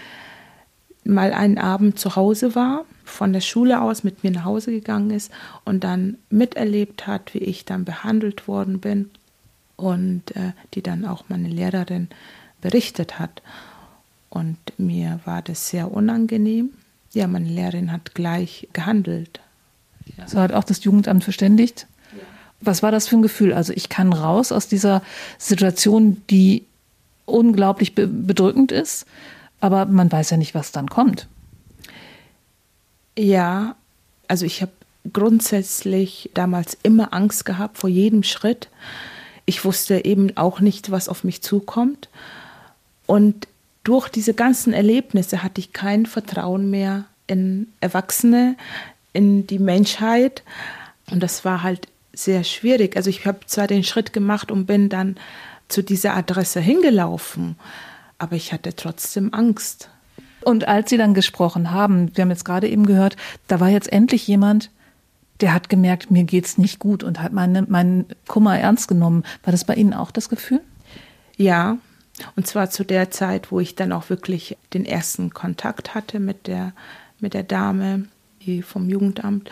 mal 1.03 1.31
einen 1.31 1.59
Abend 1.59 2.00
zu 2.00 2.15
Hause 2.15 2.55
war, 2.55 2.86
von 3.05 3.33
der 3.33 3.41
Schule 3.41 3.79
aus 3.81 4.03
mit 4.03 4.24
mir 4.24 4.31
nach 4.31 4.45
Hause 4.45 4.71
gegangen 4.71 5.12
ist 5.12 5.31
und 5.63 5.83
dann 5.83 6.17
miterlebt 6.31 7.05
hat, 7.05 7.36
wie 7.36 7.43
ich 7.43 7.65
dann 7.65 7.86
behandelt 7.86 8.47
worden 8.47 8.79
bin 8.79 9.12
und 9.75 10.36
äh, 10.36 10.53
die 10.74 10.81
dann 10.81 11.05
auch 11.05 11.25
meine 11.27 11.50
Lehrerin 11.50 12.07
berichtet 12.62 13.19
hat. 13.19 13.43
Und 14.31 14.57
mir 14.79 15.19
war 15.25 15.43
das 15.43 15.69
sehr 15.69 15.91
unangenehm, 15.91 16.71
ja, 17.17 17.27
meine 17.27 17.50
Lehrerin 17.50 17.91
hat 17.91 18.13
gleich 18.15 18.67
gehandelt. 18.74 19.39
Ja. 20.17 20.27
So 20.27 20.39
hat 20.39 20.53
auch 20.53 20.63
das 20.63 20.83
Jugendamt 20.83 21.24
verständigt. 21.24 21.88
Ja. 22.13 22.24
Was 22.62 22.83
war 22.83 22.91
das 22.91 23.07
für 23.07 23.17
ein 23.17 23.21
Gefühl? 23.21 23.53
Also 23.53 23.74
ich 23.74 23.89
kann 23.89 24.13
raus 24.13 24.51
aus 24.51 24.67
dieser 24.67 25.01
Situation, 25.38 26.21
die 26.29 26.65
unglaublich 27.25 27.93
be 27.95 28.07
bedrückend 28.07 28.71
ist, 28.71 29.05
aber 29.59 29.86
man 29.86 30.12
weiß 30.12 30.29
ja 30.29 30.38
nicht, 30.38 30.55
was 30.55 30.71
dann 30.71 30.89
kommt. 30.89 31.27
Ja, 33.17 33.75
also 34.27 34.45
ich 34.45 34.62
habe 34.62 34.71
grundsätzlich 35.12 36.29
damals 36.33 36.77
immer 36.83 37.13
Angst 37.13 37.45
gehabt 37.45 37.77
vor 37.77 37.89
jedem 37.89 38.24
Schritt. 38.24 38.69
Ich 39.45 39.65
wusste 39.65 40.05
eben 40.05 40.36
auch 40.38 40.59
nicht, 40.59 40.91
was 40.91 41.09
auf 41.09 41.24
mich 41.24 41.41
zukommt. 41.41 42.09
Und 43.05 43.47
durch 43.88 44.10
diese 44.10 44.34
ganzen 44.34 44.74
Erlebnisse 44.74 45.44
hatte 45.44 45.62
ich 45.62 45.72
kein 45.72 46.06
Vertrauen 46.06 46.70
mehr 46.70 47.06
in 47.25 47.67
Erwachsene, 47.79 48.58
in 49.13 49.48
die 49.48 49.60
Menschheit. 49.60 50.44
Und 51.10 51.24
das 51.24 51.46
war 51.46 51.63
halt 51.63 51.88
sehr 52.12 52.44
schwierig. 52.44 52.98
Also 52.98 53.10
ich 53.10 53.25
habe 53.25 53.39
zwar 53.46 53.65
den 53.65 53.86
Schritt 53.86 54.12
gemacht 54.12 54.51
und 54.51 54.65
bin 54.65 54.89
dann 54.89 55.15
zu 55.70 55.84
dieser 55.84 56.17
Adresse 56.17 56.60
hingelaufen, 56.60 57.56
aber 58.17 58.36
ich 58.36 58.51
hatte 58.51 58.75
trotzdem 58.75 59.34
Angst. 59.34 59.89
Und 60.41 60.67
als 60.67 60.89
Sie 60.89 60.98
dann 60.98 61.13
gesprochen 61.13 61.72
haben, 61.72 62.12
wir 62.13 62.24
haben 62.24 62.29
jetzt 62.29 62.44
gerade 62.44 62.67
eben 62.67 62.86
gehört, 62.86 63.15
da 63.48 63.62
war 63.62 63.70
jetzt 63.70 63.91
endlich 63.94 64.27
jemand, 64.27 64.70
der 65.39 65.53
hat 65.53 65.70
gemerkt, 65.70 66.12
mir 66.12 66.25
geht's 66.25 66.58
nicht 66.58 66.79
gut 66.79 67.03
und 67.03 67.22
hat 67.22 67.32
meine, 67.32 67.62
meinen 67.62 68.06
Kummer 68.27 68.60
ernst 68.60 68.89
genommen. 68.89 69.24
War 69.44 69.53
das 69.53 69.63
bei 69.63 69.75
Ihnen 69.75 69.94
auch 69.94 70.12
das 70.12 70.27
Gefühl? 70.27 70.60
Ja, 71.38 71.77
und 72.36 72.47
zwar 72.47 72.69
zu 72.69 72.83
der 72.83 73.12
Zeit, 73.12 73.51
wo 73.51 73.59
ich 73.59 73.75
dann 73.75 73.91
auch 73.91 74.09
wirklich 74.09 74.57
den 74.74 74.86
ersten 74.86 75.33
Kontakt 75.33 75.93
hatte 75.93 76.19
mit 76.19 76.47
der, 76.47 76.74
mit 77.19 77.33
der 77.33 77.43
Dame 77.43 78.07
vom 78.63 78.89
Jugendamt. 78.89 79.50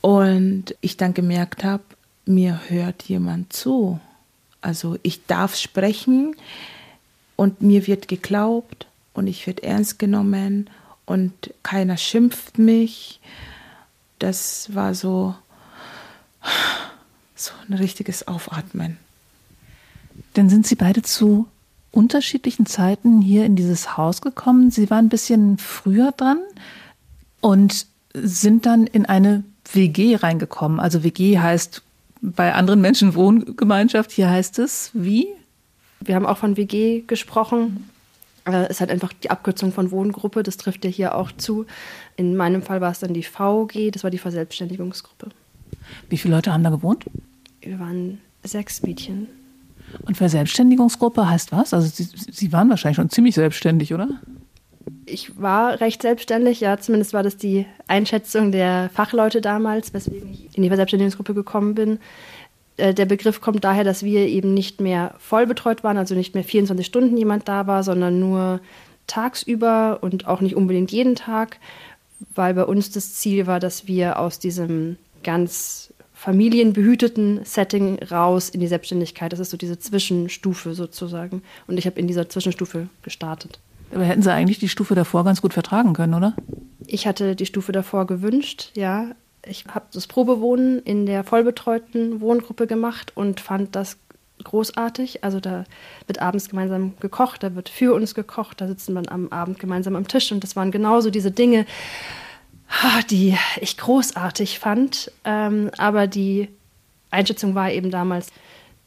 Und 0.00 0.76
ich 0.80 0.96
dann 0.96 1.12
gemerkt 1.12 1.64
habe, 1.64 1.82
mir 2.24 2.60
hört 2.68 3.02
jemand 3.02 3.52
zu. 3.52 4.00
Also 4.62 4.96
ich 5.02 5.26
darf 5.26 5.56
sprechen 5.56 6.36
und 7.36 7.62
mir 7.62 7.86
wird 7.86 8.08
geglaubt 8.08 8.86
und 9.12 9.26
ich 9.26 9.46
werde 9.46 9.62
ernst 9.62 9.98
genommen 9.98 10.70
und 11.06 11.52
keiner 11.62 11.96
schimpft 11.96 12.58
mich. 12.58 13.20
Das 14.18 14.74
war 14.74 14.94
so, 14.94 15.34
so 17.34 17.52
ein 17.68 17.74
richtiges 17.74 18.28
Aufatmen. 18.28 18.98
Dann 20.34 20.48
sind 20.48 20.66
Sie 20.66 20.76
beide 20.76 21.02
zu 21.02 21.46
unterschiedlichen 21.92 22.66
Zeiten 22.66 23.20
hier 23.20 23.44
in 23.44 23.56
dieses 23.56 23.96
Haus 23.96 24.20
gekommen. 24.20 24.70
Sie 24.70 24.90
waren 24.90 25.06
ein 25.06 25.10
bisschen 25.10 25.58
früher 25.58 26.12
dran 26.12 26.38
und 27.40 27.86
sind 28.14 28.66
dann 28.66 28.86
in 28.86 29.06
eine 29.06 29.44
WG 29.72 30.16
reingekommen. 30.16 30.80
Also 30.80 31.02
WG 31.02 31.38
heißt 31.38 31.82
bei 32.22 32.54
anderen 32.54 32.80
Menschen 32.80 33.14
Wohngemeinschaft. 33.14 34.12
Hier 34.12 34.30
heißt 34.30 34.58
es 34.58 34.90
wie? 34.92 35.28
Wir 36.00 36.14
haben 36.14 36.26
auch 36.26 36.38
von 36.38 36.56
WG 36.56 37.02
gesprochen. 37.06 37.88
Es 38.44 38.70
ist 38.70 38.80
halt 38.80 38.90
einfach 38.90 39.12
die 39.12 39.30
Abkürzung 39.30 39.72
von 39.72 39.90
Wohngruppe. 39.90 40.42
Das 40.42 40.56
trifft 40.56 40.84
ja 40.84 40.90
hier 40.90 41.14
auch 41.14 41.30
zu. 41.32 41.66
In 42.16 42.36
meinem 42.36 42.62
Fall 42.62 42.80
war 42.80 42.90
es 42.90 43.00
dann 43.00 43.14
die 43.14 43.22
VG. 43.22 43.90
Das 43.90 44.02
war 44.02 44.10
die 44.10 44.18
Verselbstständigungsgruppe. 44.18 45.28
Wie 46.08 46.16
viele 46.16 46.36
Leute 46.36 46.52
haben 46.52 46.64
da 46.64 46.70
gewohnt? 46.70 47.04
Wir 47.60 47.78
waren 47.78 48.20
sechs 48.42 48.82
Mädchen. 48.82 49.28
Und 50.02 50.16
Verselbstständigungsgruppe 50.16 51.28
heißt 51.28 51.52
was? 51.52 51.74
Also 51.74 51.88
Sie, 51.88 52.08
Sie 52.30 52.52
waren 52.52 52.70
wahrscheinlich 52.70 52.96
schon 52.96 53.10
ziemlich 53.10 53.34
selbstständig, 53.34 53.94
oder? 53.94 54.08
Ich 55.06 55.40
war 55.40 55.80
recht 55.80 56.02
selbstständig, 56.02 56.60
ja, 56.60 56.78
zumindest 56.78 57.12
war 57.12 57.22
das 57.22 57.36
die 57.36 57.66
Einschätzung 57.86 58.52
der 58.52 58.90
Fachleute 58.92 59.40
damals, 59.40 59.92
weswegen 59.92 60.32
ich 60.32 60.56
in 60.56 60.62
die 60.62 60.68
Verselbstständigungsgruppe 60.68 61.34
gekommen 61.34 61.74
bin. 61.74 61.98
Äh, 62.76 62.94
der 62.94 63.06
Begriff 63.06 63.40
kommt 63.40 63.64
daher, 63.64 63.84
dass 63.84 64.02
wir 64.02 64.26
eben 64.26 64.54
nicht 64.54 64.80
mehr 64.80 65.14
voll 65.18 65.46
betreut 65.46 65.84
waren, 65.84 65.98
also 65.98 66.14
nicht 66.14 66.34
mehr 66.34 66.44
24 66.44 66.86
Stunden 66.86 67.16
jemand 67.16 67.48
da 67.48 67.66
war, 67.66 67.82
sondern 67.82 68.20
nur 68.20 68.60
tagsüber 69.06 69.98
und 70.00 70.26
auch 70.26 70.40
nicht 70.40 70.56
unbedingt 70.56 70.92
jeden 70.92 71.16
Tag, 71.16 71.58
weil 72.34 72.54
bei 72.54 72.64
uns 72.64 72.90
das 72.90 73.14
Ziel 73.14 73.46
war, 73.46 73.60
dass 73.60 73.86
wir 73.86 74.18
aus 74.18 74.38
diesem 74.38 74.96
ganz 75.22 75.89
familienbehüteten 76.20 77.46
Setting 77.46 77.98
raus 78.10 78.50
in 78.50 78.60
die 78.60 78.66
Selbstständigkeit. 78.66 79.32
Das 79.32 79.38
ist 79.38 79.48
so 79.48 79.56
diese 79.56 79.78
Zwischenstufe 79.78 80.74
sozusagen. 80.74 81.42
Und 81.66 81.78
ich 81.78 81.86
habe 81.86 81.98
in 81.98 82.06
dieser 82.06 82.28
Zwischenstufe 82.28 82.88
gestartet. 83.00 83.58
Aber 83.90 84.04
hätten 84.04 84.20
Sie 84.20 84.30
eigentlich 84.30 84.58
die 84.58 84.68
Stufe 84.68 84.94
davor 84.94 85.24
ganz 85.24 85.40
gut 85.40 85.54
vertragen 85.54 85.94
können, 85.94 86.12
oder? 86.12 86.36
Ich 86.86 87.06
hatte 87.06 87.36
die 87.36 87.46
Stufe 87.46 87.72
davor 87.72 88.06
gewünscht, 88.06 88.70
ja. 88.74 89.06
Ich 89.46 89.64
habe 89.74 89.86
das 89.94 90.06
Probewohnen 90.06 90.80
in 90.80 91.06
der 91.06 91.24
vollbetreuten 91.24 92.20
Wohngruppe 92.20 92.66
gemacht 92.66 93.12
und 93.14 93.40
fand 93.40 93.74
das 93.74 93.96
großartig. 94.44 95.24
Also 95.24 95.40
da 95.40 95.64
wird 96.06 96.20
abends 96.20 96.50
gemeinsam 96.50 96.92
gekocht, 97.00 97.42
da 97.42 97.54
wird 97.54 97.70
für 97.70 97.94
uns 97.94 98.14
gekocht, 98.14 98.60
da 98.60 98.68
sitzen 98.68 98.92
wir 98.92 99.10
am 99.10 99.28
Abend 99.28 99.58
gemeinsam 99.58 99.96
am 99.96 100.06
Tisch 100.06 100.30
und 100.32 100.44
das 100.44 100.54
waren 100.54 100.70
genauso 100.70 101.08
diese 101.08 101.30
Dinge, 101.30 101.64
die 103.10 103.36
ich 103.60 103.76
großartig 103.76 104.58
fand. 104.58 105.10
Ähm, 105.24 105.70
aber 105.76 106.06
die 106.06 106.48
Einschätzung 107.10 107.54
war 107.54 107.70
eben 107.70 107.90
damals, 107.90 108.28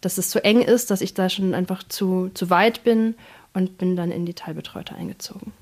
dass 0.01 0.17
es 0.17 0.29
zu 0.29 0.43
eng 0.43 0.61
ist, 0.61 0.91
dass 0.91 1.01
ich 1.01 1.13
da 1.13 1.29
schon 1.29 1.53
einfach 1.53 1.83
zu, 1.83 2.29
zu 2.33 2.49
weit 2.49 2.83
bin 2.83 3.15
und 3.53 3.77
bin 3.77 3.95
dann 3.95 4.11
in 4.11 4.25
die 4.25 4.33
Teilbetreute 4.33 4.95
eingezogen. 4.95 5.53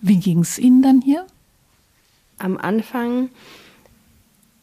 Wie 0.00 0.18
ging 0.18 0.40
es 0.40 0.58
Ihnen 0.58 0.82
dann 0.82 1.00
hier? 1.00 1.26
Am 2.38 2.58
Anfang 2.58 3.30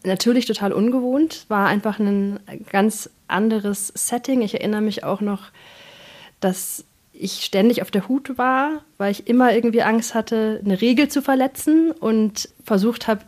natürlich 0.04 0.46
total 0.46 0.74
ungewohnt, 0.74 1.46
war 1.50 1.68
einfach 1.68 2.00
ein 2.00 2.40
ganz 2.72 3.10
anderes 3.28 3.88
Setting. 3.88 4.42
Ich 4.42 4.54
erinnere 4.54 4.82
mich 4.82 5.04
auch 5.04 5.22
noch, 5.22 5.52
dass 6.40 6.86
ich 7.20 7.44
ständig 7.44 7.82
auf 7.82 7.92
der 7.92 8.08
Hut 8.08 8.38
war, 8.38 8.82
weil 8.98 9.12
ich 9.12 9.28
immer 9.28 9.54
irgendwie 9.54 9.84
Angst 9.84 10.16
hatte, 10.16 10.62
eine 10.64 10.80
Regel 10.80 11.10
zu 11.10 11.22
verletzen 11.22 11.92
und 11.92 12.48
versucht 12.64 13.10
habe, 13.10 13.22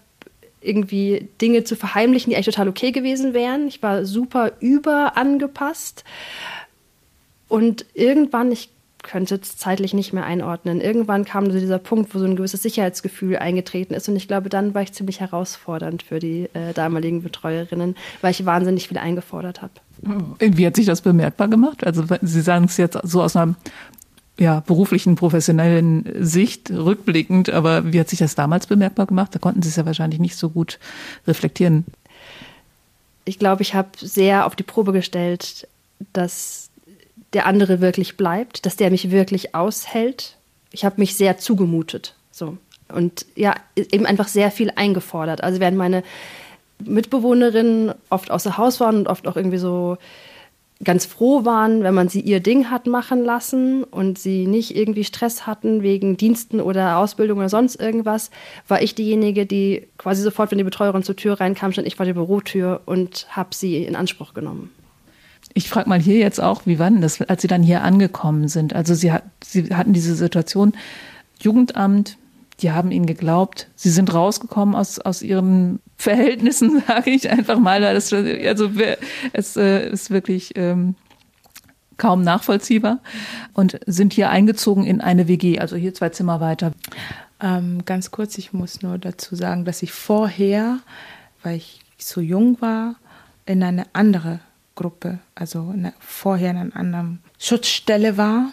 irgendwie 0.61 1.27
Dinge 1.41 1.65
zu 1.65 1.75
verheimlichen, 1.75 2.29
die 2.29 2.35
eigentlich 2.35 2.45
total 2.45 2.69
okay 2.69 2.91
gewesen 2.91 3.33
wären. 3.33 3.67
Ich 3.67 3.83
war 3.83 4.05
super 4.05 4.53
überangepasst. 4.61 6.05
Und 7.49 7.85
irgendwann, 7.93 8.51
ich 8.51 8.69
könnte 9.03 9.39
es 9.41 9.57
zeitlich 9.57 9.93
nicht 9.93 10.13
mehr 10.13 10.25
einordnen, 10.25 10.81
irgendwann 10.81 11.25
kam 11.25 11.51
so 11.51 11.59
dieser 11.59 11.79
Punkt, 11.79 12.13
wo 12.13 12.19
so 12.19 12.25
ein 12.25 12.35
gewisses 12.35 12.61
Sicherheitsgefühl 12.61 13.37
eingetreten 13.37 13.93
ist. 13.93 14.07
Und 14.09 14.15
ich 14.15 14.27
glaube, 14.27 14.49
dann 14.49 14.73
war 14.73 14.81
ich 14.81 14.93
ziemlich 14.93 15.19
herausfordernd 15.19 16.03
für 16.03 16.19
die 16.19 16.49
äh, 16.53 16.73
damaligen 16.73 17.23
Betreuerinnen, 17.23 17.95
weil 18.21 18.31
ich 18.31 18.45
wahnsinnig 18.45 18.87
viel 18.87 18.97
eingefordert 18.97 19.61
habe. 19.61 19.73
Wie 20.39 20.65
hat 20.65 20.75
sich 20.75 20.85
das 20.85 21.01
bemerkbar 21.01 21.47
gemacht? 21.47 21.85
Also 21.85 22.03
Sie 22.21 22.41
sagen 22.41 22.65
es 22.65 22.77
jetzt 22.77 22.97
so 23.03 23.21
aus 23.21 23.35
einer 23.35 23.55
ja, 24.39 24.61
beruflichen, 24.61 25.15
professionellen 25.15 26.11
Sicht 26.19 26.71
rückblickend, 26.71 27.51
aber 27.51 27.93
wie 27.93 27.99
hat 27.99 28.09
sich 28.09 28.19
das 28.19 28.33
damals 28.33 28.65
bemerkbar 28.65 29.05
gemacht? 29.05 29.35
Da 29.35 29.39
konnten 29.39 29.61
Sie 29.61 29.69
es 29.69 29.75
ja 29.75 29.85
wahrscheinlich 29.85 30.19
nicht 30.19 30.35
so 30.35 30.49
gut 30.49 30.79
reflektieren. 31.27 31.85
Ich 33.25 33.37
glaube, 33.37 33.61
ich 33.61 33.75
habe 33.75 33.89
sehr 33.99 34.47
auf 34.47 34.55
die 34.55 34.63
Probe 34.63 34.93
gestellt, 34.93 35.67
dass 36.13 36.70
der 37.33 37.45
andere 37.45 37.81
wirklich 37.81 38.17
bleibt, 38.17 38.65
dass 38.65 38.75
der 38.75 38.91
mich 38.91 39.11
wirklich 39.11 39.55
aushält. 39.55 40.37
Ich 40.71 40.85
habe 40.85 40.95
mich 40.97 41.15
sehr 41.15 41.37
zugemutet. 41.37 42.15
So. 42.31 42.57
Und 42.89 43.25
ja, 43.35 43.55
eben 43.75 44.05
einfach 44.05 44.27
sehr 44.27 44.51
viel 44.51 44.71
eingefordert. 44.75 45.43
Also 45.43 45.59
während 45.59 45.77
meine 45.77 46.03
Mitbewohnerinnen 46.79 47.93
oft 48.09 48.31
außer 48.31 48.57
Haus 48.57 48.79
waren 48.79 48.97
und 48.97 49.07
oft 49.07 49.27
auch 49.27 49.35
irgendwie 49.35 49.57
so 49.57 49.97
ganz 50.83 51.05
froh 51.05 51.45
waren, 51.45 51.83
wenn 51.83 51.93
man 51.93 52.09
sie 52.09 52.21
ihr 52.21 52.39
Ding 52.39 52.71
hat 52.71 52.87
machen 52.87 53.23
lassen 53.23 53.83
und 53.83 54.17
sie 54.17 54.47
nicht 54.47 54.75
irgendwie 54.75 55.03
Stress 55.03 55.45
hatten 55.45 55.83
wegen 55.83 56.17
Diensten 56.17 56.59
oder 56.59 56.97
Ausbildung 56.97 57.37
oder 57.37 57.49
sonst 57.49 57.79
irgendwas, 57.79 58.31
war 58.67 58.81
ich 58.81 58.95
diejenige, 58.95 59.45
die 59.45 59.87
quasi 59.97 60.23
sofort, 60.23 60.49
wenn 60.51 60.57
die 60.57 60.63
Betreuerin 60.63 61.03
zur 61.03 61.15
Tür 61.15 61.39
reinkam, 61.39 61.71
stand 61.71 61.87
ich 61.87 61.95
vor 61.95 62.05
der 62.05 62.15
Bürotür 62.15 62.81
und 62.85 63.27
habe 63.29 63.53
sie 63.53 63.83
in 63.83 63.95
Anspruch 63.95 64.33
genommen. 64.33 64.71
Ich 65.53 65.69
frage 65.69 65.89
mal 65.89 65.99
hier 65.99 66.17
jetzt 66.17 66.41
auch, 66.41 66.65
wie 66.65 66.79
war 66.79 66.89
denn 66.89 67.01
das, 67.01 67.21
als 67.21 67.41
Sie 67.41 67.47
dann 67.47 67.63
hier 67.63 67.83
angekommen 67.83 68.47
sind? 68.47 68.73
Also 68.73 68.93
Sie, 68.93 69.11
sie 69.43 69.75
hatten 69.75 69.93
diese 69.93 70.15
Situation, 70.15 70.73
Jugendamt, 71.41 72.17
die 72.61 72.71
haben 72.71 72.91
ihnen 72.91 73.05
geglaubt. 73.05 73.67
Sie 73.75 73.89
sind 73.89 74.13
rausgekommen 74.13 74.75
aus, 74.75 74.99
aus 74.99 75.21
ihren 75.21 75.79
Verhältnissen, 75.97 76.81
sage 76.87 77.11
ich 77.11 77.29
einfach 77.29 77.59
mal. 77.59 77.81
Das, 77.81 78.11
also 78.13 78.71
es 79.33 79.55
äh, 79.55 79.89
ist 79.89 80.09
wirklich 80.09 80.53
ähm, 80.55 80.95
kaum 81.97 82.23
nachvollziehbar 82.23 82.99
und 83.53 83.79
sind 83.85 84.13
hier 84.13 84.29
eingezogen 84.29 84.85
in 84.85 85.01
eine 85.01 85.27
WG, 85.27 85.59
also 85.59 85.75
hier 85.75 85.93
zwei 85.93 86.09
Zimmer 86.09 86.39
weiter. 86.39 86.71
Ähm, 87.39 87.85
ganz 87.85 88.11
kurz, 88.11 88.37
ich 88.37 88.53
muss 88.53 88.81
nur 88.81 88.97
dazu 88.97 89.35
sagen, 89.35 89.65
dass 89.65 89.83
ich 89.83 89.91
vorher, 89.91 90.79
weil 91.43 91.57
ich 91.57 91.79
so 91.97 92.21
jung 92.21 92.59
war, 92.61 92.95
in 93.45 93.61
eine 93.63 93.85
andere 93.93 94.39
Gruppe, 94.81 95.19
also 95.35 95.69
eine, 95.71 95.93
vorher 95.99 96.51
in 96.51 96.57
einer 96.57 96.75
anderen 96.75 97.19
Schutzstelle 97.37 98.17
war. 98.17 98.51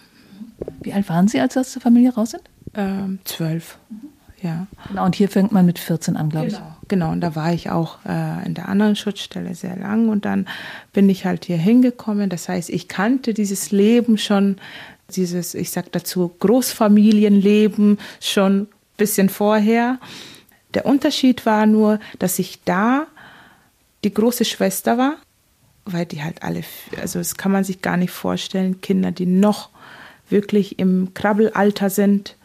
Wie 0.83 0.93
alt 0.93 1.09
waren 1.09 1.27
Sie, 1.27 1.41
als 1.41 1.55
Sie 1.55 1.61
aus 1.61 1.73
der 1.73 1.81
Familie 1.81 2.13
raus 2.13 2.33
sind? 2.33 2.43
Ähm, 2.75 3.19
zwölf. 3.25 3.79
ja. 4.43 4.67
Genau, 4.89 5.07
und 5.07 5.15
hier 5.15 5.31
fängt 5.31 5.53
man 5.53 5.65
mit 5.65 5.79
14 5.79 6.19
an, 6.19 6.29
glaube 6.29 6.49
genau. 6.49 6.59
ich. 6.59 6.89
Genau, 6.89 7.13
und 7.13 7.23
da 7.23 7.35
war 7.35 7.55
ich 7.55 7.71
auch 7.71 7.99
äh, 8.05 8.45
in 8.45 8.53
der 8.53 8.69
anderen 8.69 8.95
Schutzstelle 8.95 9.55
sehr 9.55 9.77
lang 9.77 10.11
und 10.11 10.27
dann 10.27 10.47
bin 10.93 11.09
ich 11.09 11.25
halt 11.25 11.47
hier 11.47 11.57
hingekommen. 11.57 12.29
Das 12.29 12.49
heißt, 12.49 12.69
ich 12.69 12.89
kannte 12.89 13.33
dieses 13.33 13.71
Leben 13.71 14.19
schon, 14.19 14.57
dieses, 15.15 15.55
ich 15.55 15.71
sag 15.71 15.91
dazu, 15.93 16.31
Großfamilienleben 16.41 17.99
schon 18.21 18.63
ein 18.63 18.69
bisschen 18.99 19.31
vorher. 19.31 19.99
Der 20.75 20.85
Unterschied 20.85 21.47
war 21.47 21.65
nur, 21.65 22.01
dass 22.19 22.39
ich 22.39 22.63
da 22.65 23.07
die 24.05 24.13
große 24.13 24.45
Schwester 24.45 24.99
war, 24.99 25.17
weil 25.93 26.07
die 26.07 26.23
halt 26.23 26.43
alle, 26.43 26.63
also 27.01 27.19
das 27.19 27.37
kann 27.37 27.53
man 27.53 27.65
sich 27.65 27.83
gar 27.83 27.97
nicht 27.97 28.11
vorstellen, 28.11 28.81
Kinder, 28.81 29.11
die 29.11 29.27
noch 29.27 29.71
wirklich 30.29 30.79
im 30.79 31.15
Krabbelalter 31.15 31.91
sind, 31.91 32.37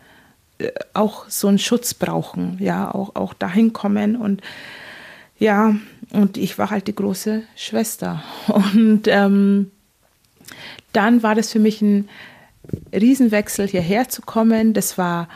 äh, 0.59 0.71
auch 0.93 1.29
so 1.29 1.47
einen 1.47 1.59
Schutz 1.59 1.93
brauchen, 1.93 2.57
ja, 2.59 2.93
auch, 2.93 3.15
auch 3.15 3.33
dahin 3.33 3.73
kommen 3.73 4.15
und 4.15 4.41
ja, 5.39 5.75
und 6.11 6.37
ich 6.37 6.57
war 6.57 6.69
halt 6.69 6.87
die 6.87 6.95
große 6.95 7.41
Schwester. 7.55 8.23
Und 8.47 9.07
ähm, 9.07 9.71
dann 10.93 11.23
war 11.23 11.33
das 11.33 11.51
für 11.51 11.59
mich 11.59 11.81
ein 11.81 12.07
Riesenwechsel, 12.93 13.67
hierher 13.67 14.07
zu 14.07 14.21
kommen. 14.21 14.73
Das 14.73 14.97
war 14.97 15.27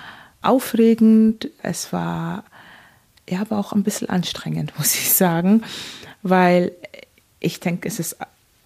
aufregend, 0.41 1.49
es 1.63 1.91
war 1.91 2.43
ja, 3.29 3.41
aber 3.41 3.57
auch 3.57 3.73
ein 3.73 3.83
bisschen 3.83 4.09
anstrengend, 4.09 4.73
muss 4.77 4.95
ich 4.95 5.11
sagen, 5.11 5.63
weil 6.21 6.71
ich 7.39 7.59
denke, 7.59 7.87
es 7.87 7.99
ist 7.99 8.17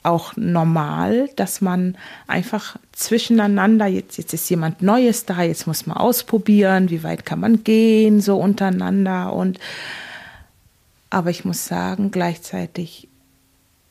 auch 0.03 0.35
normal, 0.35 1.29
dass 1.35 1.61
man 1.61 1.95
einfach 2.27 2.77
zwischeneinander, 2.91 3.85
jetzt, 3.85 4.17
jetzt 4.17 4.33
ist 4.33 4.49
jemand 4.49 4.81
Neues 4.81 5.25
da, 5.25 5.43
jetzt 5.43 5.67
muss 5.67 5.85
man 5.85 5.97
ausprobieren, 5.97 6.89
wie 6.89 7.03
weit 7.03 7.25
kann 7.25 7.39
man 7.39 7.63
gehen, 7.63 8.19
so 8.19 8.37
untereinander. 8.37 9.33
Und 9.33 9.59
aber 11.09 11.29
ich 11.29 11.45
muss 11.45 11.65
sagen, 11.65 12.09
gleichzeitig 12.09 13.07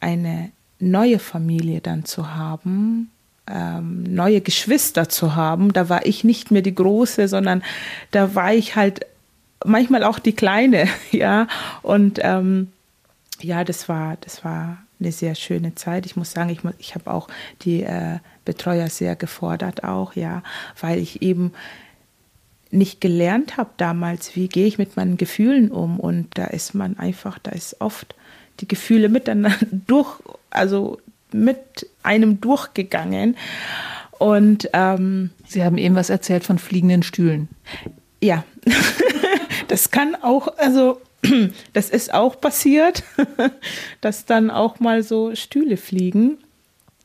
eine 0.01 0.51
neue 0.81 1.19
Familie 1.19 1.81
dann 1.81 2.05
zu 2.05 2.35
haben, 2.35 3.11
ähm, 3.47 4.03
neue 4.03 4.41
Geschwister 4.41 5.09
zu 5.09 5.37
haben, 5.37 5.73
da 5.73 5.89
war 5.89 6.07
ich 6.07 6.25
nicht 6.25 6.51
mehr 6.51 6.63
die 6.63 6.75
Große, 6.75 7.29
sondern 7.29 7.63
da 8.11 8.35
war 8.35 8.53
ich 8.53 8.75
halt 8.75 9.07
manchmal 9.65 10.03
auch 10.03 10.19
die 10.19 10.33
Kleine, 10.33 10.89
ja. 11.13 11.47
Und 11.83 12.19
ähm, 12.23 12.73
ja, 13.43 13.65
das 13.65 13.89
war, 13.89 14.17
das 14.21 14.45
war 14.45 14.79
eine 15.01 15.13
sehr 15.13 15.35
schöne 15.35 15.75
Zeit. 15.75 16.07
Ich 16.07 16.17
muss 16.17 16.33
sagen, 16.33 16.51
ich, 16.51 16.61
ich 16.79 16.95
habe 16.95 17.11
auch 17.11 17.29
die 17.63 17.83
äh, 17.83 18.19
Betreuer 18.45 18.89
sehr 18.89 19.17
gefordert 19.17 19.85
auch, 19.85 20.15
ja, 20.15 20.43
weil 20.81 20.99
ich 20.99 21.23
eben 21.23 21.53
nicht 22.71 23.01
gelernt 23.01 23.57
habe 23.57 23.71
damals, 23.79 24.37
wie 24.37 24.49
gehe 24.49 24.67
ich 24.67 24.79
mit 24.79 24.97
meinen 24.97 25.17
Gefühlen 25.17 25.71
um. 25.71 25.99
Und 25.99 26.39
da 26.39 26.45
ist 26.45 26.75
man 26.75 26.99
einfach, 26.99 27.39
da 27.39 27.51
ist 27.51 27.81
oft 27.81 28.15
die 28.61 28.69
Gefühle 28.69 29.09
miteinander 29.09 29.67
durch, 29.87 30.21
also 30.51 30.99
mit 31.33 31.89
einem 32.03 32.41
durchgegangen. 32.41 33.37
Und 34.19 34.69
ähm, 34.73 35.31
Sie 35.47 35.65
haben 35.65 35.79
eben 35.79 35.95
was 35.95 36.11
erzählt 36.11 36.45
von 36.45 36.59
fliegenden 36.59 37.03
Stühlen. 37.03 37.49
Ja, 38.23 38.45
das 39.69 39.91
kann 39.91 40.15
auch, 40.15 40.59
also 40.59 41.01
das 41.73 41.91
ist 41.91 42.15
auch 42.15 42.41
passiert, 42.41 43.03
dass 44.01 44.27
dann 44.27 44.51
auch 44.51 44.81
mal 44.81 45.03
so 45.03 45.35
Stühle 45.35 45.77
fliegen. 45.77 46.39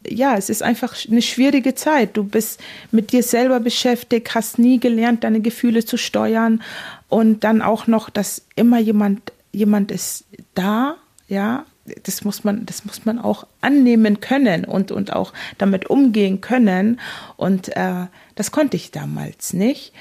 Ja, 0.08 0.38
es 0.38 0.50
ist 0.50 0.62
einfach 0.62 0.96
eine 1.10 1.22
schwierige 1.22 1.74
Zeit. 1.74 2.16
Du 2.16 2.24
bist 2.24 2.62
mit 2.92 3.12
dir 3.12 3.24
selber 3.24 3.60
beschäftigt, 3.60 4.36
hast 4.36 4.60
nie 4.60 4.80
gelernt, 4.80 5.24
deine 5.24 5.42
Gefühle 5.42 5.84
zu 5.84 5.98
steuern 5.98 6.62
und 7.10 7.44
dann 7.44 7.62
auch 7.62 7.88
noch, 7.88 8.10
dass 8.10 8.46
immer 8.56 8.80
jemand, 8.80 9.34
jemand 9.52 9.92
ist 9.92 10.26
da, 10.54 10.98
ja, 11.28 11.66
das 12.04 12.24
muss 12.24 12.44
man, 12.44 12.66
das 12.66 12.86
muss 12.86 13.06
man 13.06 13.20
auch 13.20 13.46
annehmen 13.62 14.20
können 14.20 14.66
und, 14.66 14.92
und 14.92 15.14
auch 15.14 15.34
damit 15.58 15.88
umgehen 15.88 16.42
können. 16.42 17.00
Und 17.38 17.76
äh, 17.76 18.08
das 18.36 18.52
konnte 18.52 18.78
ich 18.78 18.92
damals 18.92 19.54
nicht 19.54 19.94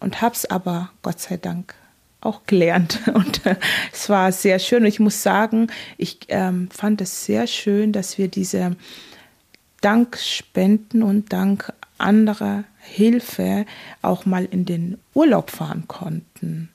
und 0.00 0.20
hab's 0.20 0.46
aber 0.46 0.90
Gott 1.02 1.20
sei 1.20 1.36
Dank 1.36 1.74
auch 2.24 2.42
gelernt. 2.46 3.00
Und 3.14 3.44
äh, 3.46 3.56
es 3.92 4.08
war 4.08 4.32
sehr 4.32 4.58
schön. 4.58 4.82
Und 4.82 4.88
ich 4.88 5.00
muss 5.00 5.22
sagen, 5.22 5.68
ich 5.96 6.18
ähm, 6.28 6.68
fand 6.70 7.00
es 7.00 7.24
sehr 7.24 7.46
schön, 7.46 7.92
dass 7.92 8.18
wir 8.18 8.28
diese 8.28 8.76
Dankspenden 9.80 11.02
und 11.02 11.32
dank 11.32 11.70
anderer 11.98 12.64
Hilfe 12.80 13.66
auch 14.00 14.24
mal 14.24 14.46
in 14.46 14.64
den 14.64 14.98
Urlaub 15.12 15.50
fahren 15.50 15.84
konnten. 15.86 16.70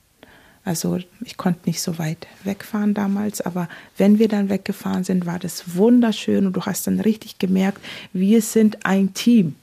Also 0.64 0.98
ich 1.24 1.36
konnte 1.36 1.60
nicht 1.66 1.80
so 1.80 1.98
weit 1.98 2.26
wegfahren 2.44 2.94
damals, 2.94 3.40
aber 3.40 3.68
wenn 3.96 4.18
wir 4.18 4.28
dann 4.28 4.50
weggefahren 4.50 5.04
sind, 5.04 5.26
war 5.26 5.38
das 5.38 5.74
wunderschön 5.74 6.46
und 6.46 6.54
du 6.54 6.62
hast 6.62 6.86
dann 6.86 7.00
richtig 7.00 7.38
gemerkt, 7.38 7.80
wir 8.12 8.42
sind 8.42 8.84
ein 8.84 9.14
Team. 9.14 9.56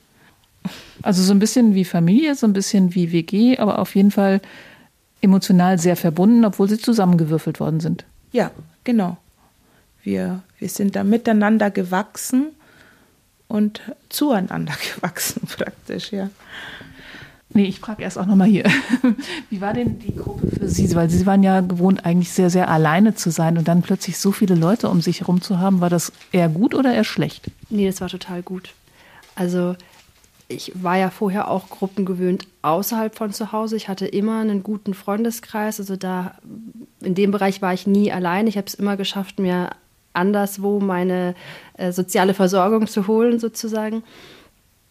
Also 1.01 1.21
so 1.21 1.33
ein 1.33 1.39
bisschen 1.39 1.75
wie 1.75 1.85
Familie, 1.85 2.35
so 2.35 2.47
ein 2.47 2.53
bisschen 2.53 2.95
wie 2.95 3.11
WG, 3.11 3.57
aber 3.57 3.79
auf 3.79 3.95
jeden 3.95 4.11
Fall 4.11 4.41
emotional 5.21 5.79
sehr 5.79 5.95
verbunden, 5.95 6.45
obwohl 6.45 6.69
sie 6.69 6.77
zusammengewürfelt 6.77 7.59
worden 7.59 7.79
sind. 7.79 8.05
Ja, 8.31 8.51
genau. 8.83 9.17
Wir, 10.03 10.41
wir 10.59 10.69
sind 10.69 10.95
da 10.95 11.03
miteinander 11.03 11.71
gewachsen 11.71 12.47
und 13.47 13.81
zueinander 14.09 14.73
gewachsen 14.95 15.41
praktisch, 15.47 16.11
ja. 16.11 16.29
Nee, 17.49 17.65
ich 17.65 17.79
frage 17.79 18.03
erst 18.03 18.19
auch 18.19 18.25
nochmal 18.25 18.49
hier. 18.49 18.65
Wie 19.49 19.61
war 19.61 19.73
denn 19.73 19.99
die 19.99 20.15
Gruppe 20.15 20.47
für 20.47 20.67
Sie? 20.67 20.93
Weil 20.93 21.09
Sie 21.09 21.25
waren 21.25 21.43
ja 21.43 21.61
gewohnt, 21.61 22.05
eigentlich 22.05 22.31
sehr, 22.31 22.49
sehr 22.49 22.69
alleine 22.69 23.15
zu 23.15 23.31
sein 23.31 23.57
und 23.57 23.67
dann 23.67 23.81
plötzlich 23.81 24.17
so 24.17 24.31
viele 24.31 24.53
Leute 24.53 24.89
um 24.89 25.01
sich 25.01 25.21
herum 25.21 25.41
zu 25.41 25.57
haben. 25.57 25.79
War 25.79 25.89
das 25.89 26.11
eher 26.31 26.49
gut 26.49 26.75
oder 26.75 26.93
eher 26.93 27.05
schlecht? 27.05 27.49
Nee, 27.69 27.87
das 27.87 28.01
war 28.01 28.09
total 28.09 28.43
gut. 28.43 28.73
Also 29.35 29.75
ich 30.47 30.71
war 30.81 30.97
ja 30.97 31.09
vorher 31.09 31.49
auch 31.49 31.69
gruppengewöhnt 31.69 32.47
außerhalb 32.61 33.15
von 33.15 33.33
zu 33.33 33.51
Hause. 33.51 33.75
Ich 33.75 33.89
hatte 33.89 34.07
immer 34.07 34.39
einen 34.39 34.63
guten 34.63 34.93
Freundeskreis. 34.93 35.79
Also 35.79 35.95
da 35.95 36.37
in 37.01 37.15
dem 37.15 37.31
Bereich 37.31 37.61
war 37.61 37.73
ich 37.73 37.85
nie 37.85 38.11
allein. 38.11 38.47
Ich 38.47 38.57
habe 38.57 38.67
es 38.67 38.73
immer 38.73 38.95
geschafft, 38.95 39.39
mir 39.39 39.71
anderswo 40.13 40.79
meine 40.79 41.35
äh, 41.73 41.91
soziale 41.91 42.33
Versorgung 42.33 42.87
zu 42.87 43.07
holen, 43.07 43.39
sozusagen. 43.39 44.03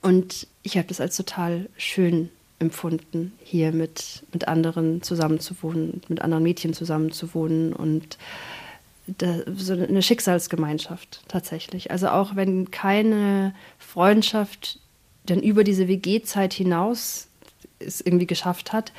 Und 0.03 0.47
ich 0.63 0.77
habe 0.77 0.89
das 0.89 1.01
als 1.01 1.17
total 1.17 1.69
schön 1.77 2.29
empfunden, 2.59 3.33
hier 3.43 3.73
mit, 3.73 4.23
mit 4.33 4.49
anderen 4.49 5.03
zusammenzuwohnen, 5.03 6.03
mit 6.09 6.23
anderen 6.23 6.43
Mädchen 6.43 6.75
zusammenzuwohnen 6.75 7.73
und 7.73 8.17
da, 9.07 9.39
so 9.57 9.75
eine 9.75 10.03
Schicksalsgemeinschaft 10.03 11.21
tatsächlich. 11.29 11.91
Also 11.91 12.09
auch 12.09 12.35
wenn 12.35 12.71
keine 12.71 13.55
Freundschaft 13.79 14.81
dann 15.31 15.41
über 15.41 15.65
diese 15.65 15.89
WG-Zeit 15.89 16.53
hinaus 16.53 17.29
es 17.79 18.01
irgendwie 18.01 18.27
geschafft 18.27 18.73
hat. 18.73 18.93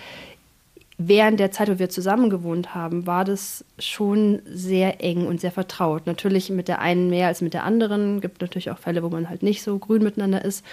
Während 0.99 1.39
der 1.39 1.51
Zeit, 1.51 1.69
wo 1.69 1.77
wir 1.77 1.89
zusammen 1.89 2.29
gewohnt 2.29 2.73
haben, 2.73 3.05
war 3.05 3.23
das 3.23 3.63
schon 3.77 4.41
sehr 4.51 5.03
eng 5.03 5.27
und 5.27 5.39
sehr 5.39 5.51
vertraut. 5.51 6.07
Natürlich 6.07 6.49
mit 6.49 6.67
der 6.67 6.79
einen 6.79 7.09
mehr 7.09 7.27
als 7.27 7.41
mit 7.41 7.53
der 7.53 7.63
anderen. 7.63 8.15
Es 8.15 8.21
Gibt 8.21 8.41
natürlich 8.41 8.71
auch 8.71 8.79
Fälle, 8.79 9.03
wo 9.03 9.09
man 9.09 9.29
halt 9.29 9.43
nicht 9.43 9.61
so 9.61 9.77
grün 9.77 10.01
miteinander 10.01 10.43
ist. 10.43 10.65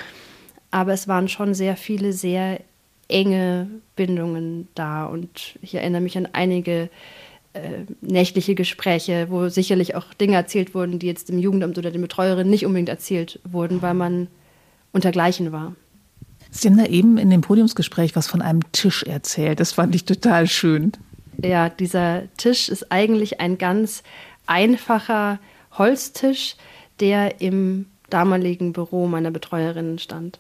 Aber 0.71 0.95
es 0.95 1.09
waren 1.09 1.29
schon 1.29 1.53
sehr 1.53 1.77
viele 1.77 2.15
sehr 2.15 2.61
enge 3.09 3.69
Bindungen 3.97 4.69
da. 4.75 5.05
Und 5.05 5.59
ich 5.61 5.75
erinnere 5.75 6.01
mich 6.01 6.17
an 6.17 6.29
einige 6.33 6.89
äh, 7.53 7.85
nächtliche 8.01 8.55
Gespräche, 8.55 9.27
wo 9.29 9.51
sicherlich 9.51 9.95
auch 9.95 10.15
Dinge 10.15 10.37
erzählt 10.37 10.75
wurden, 10.75 10.99
die 10.99 11.07
jetzt 11.07 11.29
im 11.29 11.39
Jugendamt 11.39 11.77
oder 11.77 11.91
den 11.91 12.01
Betreuerinnen 12.01 12.51
nicht 12.51 12.65
unbedingt 12.65 12.89
erzählt 12.89 13.41
wurden, 13.45 13.83
weil 13.83 13.95
man 13.95 14.29
untergleichen 14.95 15.53
war. 15.53 15.75
Sie 16.51 16.69
haben 16.69 16.79
da 16.79 16.87
eben 16.87 17.19
in 17.19 17.31
dem 17.31 17.41
Podiumsgespräch 17.41 18.15
was 18.17 18.29
von 18.29 18.41
einem 18.41 18.61
Tisch 18.73 19.03
erzählt. 19.03 19.61
Das 19.61 19.73
fand 19.73 19.95
ich 19.95 20.05
total 20.05 20.47
schön. 20.47 20.93
Ja, 21.43 21.69
dieser 21.69 22.23
Tisch 22.37 22.69
ist 22.69 22.93
eigentlich 22.93 23.41
ein 23.41 23.59
ganz 23.59 24.05
einfacher 24.47 25.41
Holztisch, 25.73 26.55
der 27.01 27.41
im 27.41 27.87
damaligen 28.09 28.73
Büro 28.73 29.09
meiner 29.09 29.33
Betreuerin 29.33 29.99
stand. 29.99 30.39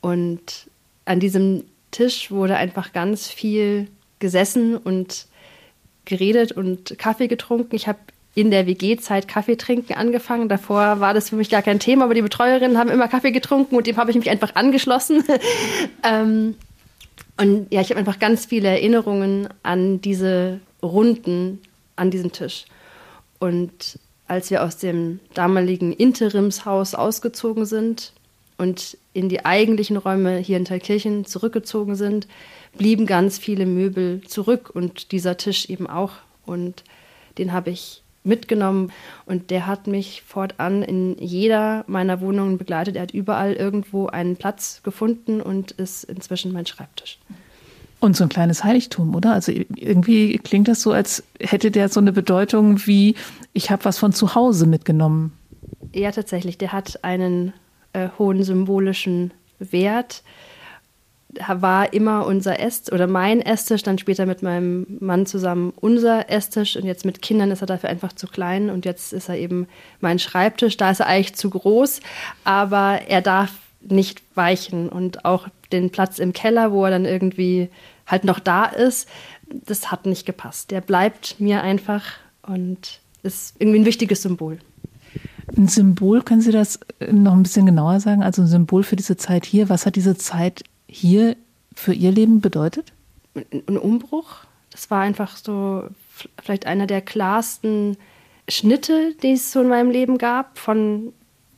Und 0.00 0.68
an 1.04 1.20
diesem 1.20 1.64
Tisch 1.90 2.30
wurde 2.30 2.56
einfach 2.56 2.94
ganz 2.94 3.28
viel 3.28 3.88
gesessen 4.18 4.76
und 4.76 5.26
geredet 6.06 6.52
und 6.52 6.98
Kaffee 6.98 7.28
getrunken. 7.28 7.76
Ich 7.76 7.88
habe 7.88 7.98
in 8.36 8.52
der 8.52 8.66
WG-Zeit 8.66 9.26
Kaffee 9.26 9.56
trinken 9.56 9.94
angefangen. 9.94 10.48
Davor 10.48 11.00
war 11.00 11.14
das 11.14 11.30
für 11.30 11.36
mich 11.36 11.50
gar 11.50 11.62
kein 11.62 11.80
Thema, 11.80 12.04
aber 12.04 12.14
die 12.14 12.22
Betreuerinnen 12.22 12.78
haben 12.78 12.90
immer 12.90 13.08
Kaffee 13.08 13.32
getrunken 13.32 13.74
und 13.74 13.88
dem 13.88 13.96
habe 13.96 14.12
ich 14.12 14.16
mich 14.16 14.30
einfach 14.30 14.54
angeschlossen. 14.54 15.24
ähm, 16.04 16.54
und 17.38 17.66
ja, 17.72 17.80
ich 17.80 17.90
habe 17.90 17.98
einfach 17.98 18.18
ganz 18.18 18.46
viele 18.46 18.68
Erinnerungen 18.68 19.48
an 19.62 20.00
diese 20.00 20.60
Runden 20.82 21.60
an 21.96 22.10
diesem 22.10 22.30
Tisch. 22.30 22.66
Und 23.38 23.98
als 24.28 24.50
wir 24.50 24.62
aus 24.62 24.76
dem 24.76 25.18
damaligen 25.34 25.92
Interimshaus 25.92 26.94
ausgezogen 26.94 27.64
sind, 27.64 28.12
und 28.58 28.96
in 29.12 29.28
die 29.28 29.44
eigentlichen 29.44 29.96
Räume 29.96 30.38
hier 30.38 30.56
in 30.56 30.64
Thalkirchen 30.64 31.24
zurückgezogen 31.26 31.94
sind, 31.94 32.26
blieben 32.76 33.06
ganz 33.06 33.38
viele 33.38 33.66
Möbel 33.66 34.22
zurück 34.22 34.70
und 34.72 35.12
dieser 35.12 35.36
Tisch 35.36 35.68
eben 35.68 35.86
auch. 35.86 36.12
Und 36.44 36.84
den 37.38 37.52
habe 37.52 37.70
ich 37.70 38.02
mitgenommen 38.26 38.92
und 39.24 39.50
der 39.50 39.66
hat 39.66 39.86
mich 39.86 40.22
fortan 40.26 40.82
in 40.82 41.16
jeder 41.18 41.84
meiner 41.86 42.20
Wohnungen 42.20 42.58
begleitet. 42.58 42.96
Er 42.96 43.02
hat 43.02 43.12
überall 43.12 43.54
irgendwo 43.54 44.06
einen 44.06 44.36
Platz 44.36 44.80
gefunden 44.82 45.40
und 45.40 45.72
ist 45.72 46.04
inzwischen 46.04 46.52
mein 46.52 46.66
Schreibtisch. 46.66 47.18
Und 47.98 48.16
so 48.16 48.24
ein 48.24 48.28
kleines 48.28 48.62
Heiligtum, 48.62 49.14
oder? 49.14 49.32
Also 49.32 49.52
irgendwie 49.52 50.38
klingt 50.38 50.68
das 50.68 50.82
so, 50.82 50.92
als 50.92 51.22
hätte 51.40 51.70
der 51.70 51.88
so 51.88 51.98
eine 51.98 52.12
Bedeutung 52.12 52.86
wie, 52.86 53.14
ich 53.54 53.70
habe 53.70 53.84
was 53.84 53.98
von 53.98 54.12
zu 54.12 54.34
Hause 54.34 54.66
mitgenommen. 54.66 55.32
Ja, 55.94 56.10
tatsächlich. 56.10 56.58
Der 56.58 56.72
hat 56.72 57.02
einen 57.04 57.54
äh, 57.94 58.08
hohen 58.18 58.42
symbolischen 58.42 59.32
Wert. 59.58 60.22
War 61.48 61.92
immer 61.92 62.26
unser 62.26 62.60
Esstisch 62.60 62.92
oder 62.92 63.06
mein 63.06 63.40
Esstisch, 63.40 63.82
dann 63.82 63.98
später 63.98 64.26
mit 64.26 64.42
meinem 64.42 64.86
Mann 65.00 65.26
zusammen 65.26 65.72
unser 65.76 66.30
Esstisch 66.30 66.76
und 66.76 66.84
jetzt 66.84 67.04
mit 67.04 67.22
Kindern 67.22 67.50
ist 67.50 67.62
er 67.62 67.66
dafür 67.66 67.90
einfach 67.90 68.12
zu 68.12 68.26
klein 68.26 68.70
und 68.70 68.84
jetzt 68.84 69.12
ist 69.12 69.28
er 69.28 69.36
eben 69.36 69.66
mein 70.00 70.18
Schreibtisch. 70.18 70.76
Da 70.76 70.90
ist 70.90 71.00
er 71.00 71.06
eigentlich 71.06 71.34
zu 71.34 71.50
groß, 71.50 72.00
aber 72.44 73.02
er 73.08 73.22
darf 73.22 73.52
nicht 73.80 74.22
weichen 74.34 74.88
und 74.88 75.24
auch 75.24 75.48
den 75.72 75.90
Platz 75.90 76.18
im 76.18 76.32
Keller, 76.32 76.72
wo 76.72 76.84
er 76.84 76.90
dann 76.90 77.04
irgendwie 77.04 77.68
halt 78.06 78.24
noch 78.24 78.38
da 78.38 78.64
ist, 78.64 79.08
das 79.48 79.90
hat 79.90 80.06
nicht 80.06 80.26
gepasst. 80.26 80.70
Der 80.70 80.80
bleibt 80.80 81.38
mir 81.38 81.62
einfach 81.62 82.02
und 82.42 83.00
ist 83.22 83.56
irgendwie 83.58 83.80
ein 83.80 83.84
wichtiges 83.84 84.22
Symbol. 84.22 84.58
Ein 85.56 85.68
Symbol, 85.68 86.22
können 86.22 86.40
Sie 86.40 86.52
das 86.52 86.80
noch 87.08 87.32
ein 87.32 87.42
bisschen 87.42 87.66
genauer 87.66 88.00
sagen? 88.00 88.22
Also 88.22 88.42
ein 88.42 88.48
Symbol 88.48 88.82
für 88.82 88.96
diese 88.96 89.16
Zeit 89.16 89.46
hier. 89.46 89.68
Was 89.68 89.86
hat 89.86 89.96
diese 89.96 90.16
Zeit 90.16 90.64
hier 90.96 91.36
für 91.74 91.92
Ihr 91.92 92.10
Leben 92.10 92.40
bedeutet? 92.40 92.92
Ein 93.34 93.76
Umbruch. 93.76 94.44
Das 94.70 94.90
war 94.90 95.02
einfach 95.02 95.36
so 95.36 95.84
vielleicht 96.42 96.66
einer 96.66 96.86
der 96.86 97.02
klarsten 97.02 97.96
Schnitte, 98.48 99.14
die 99.22 99.32
es 99.32 99.52
so 99.52 99.60
in 99.60 99.68
meinem 99.68 99.90
Leben 99.90 100.16
gab, 100.18 100.58
von 100.58 101.12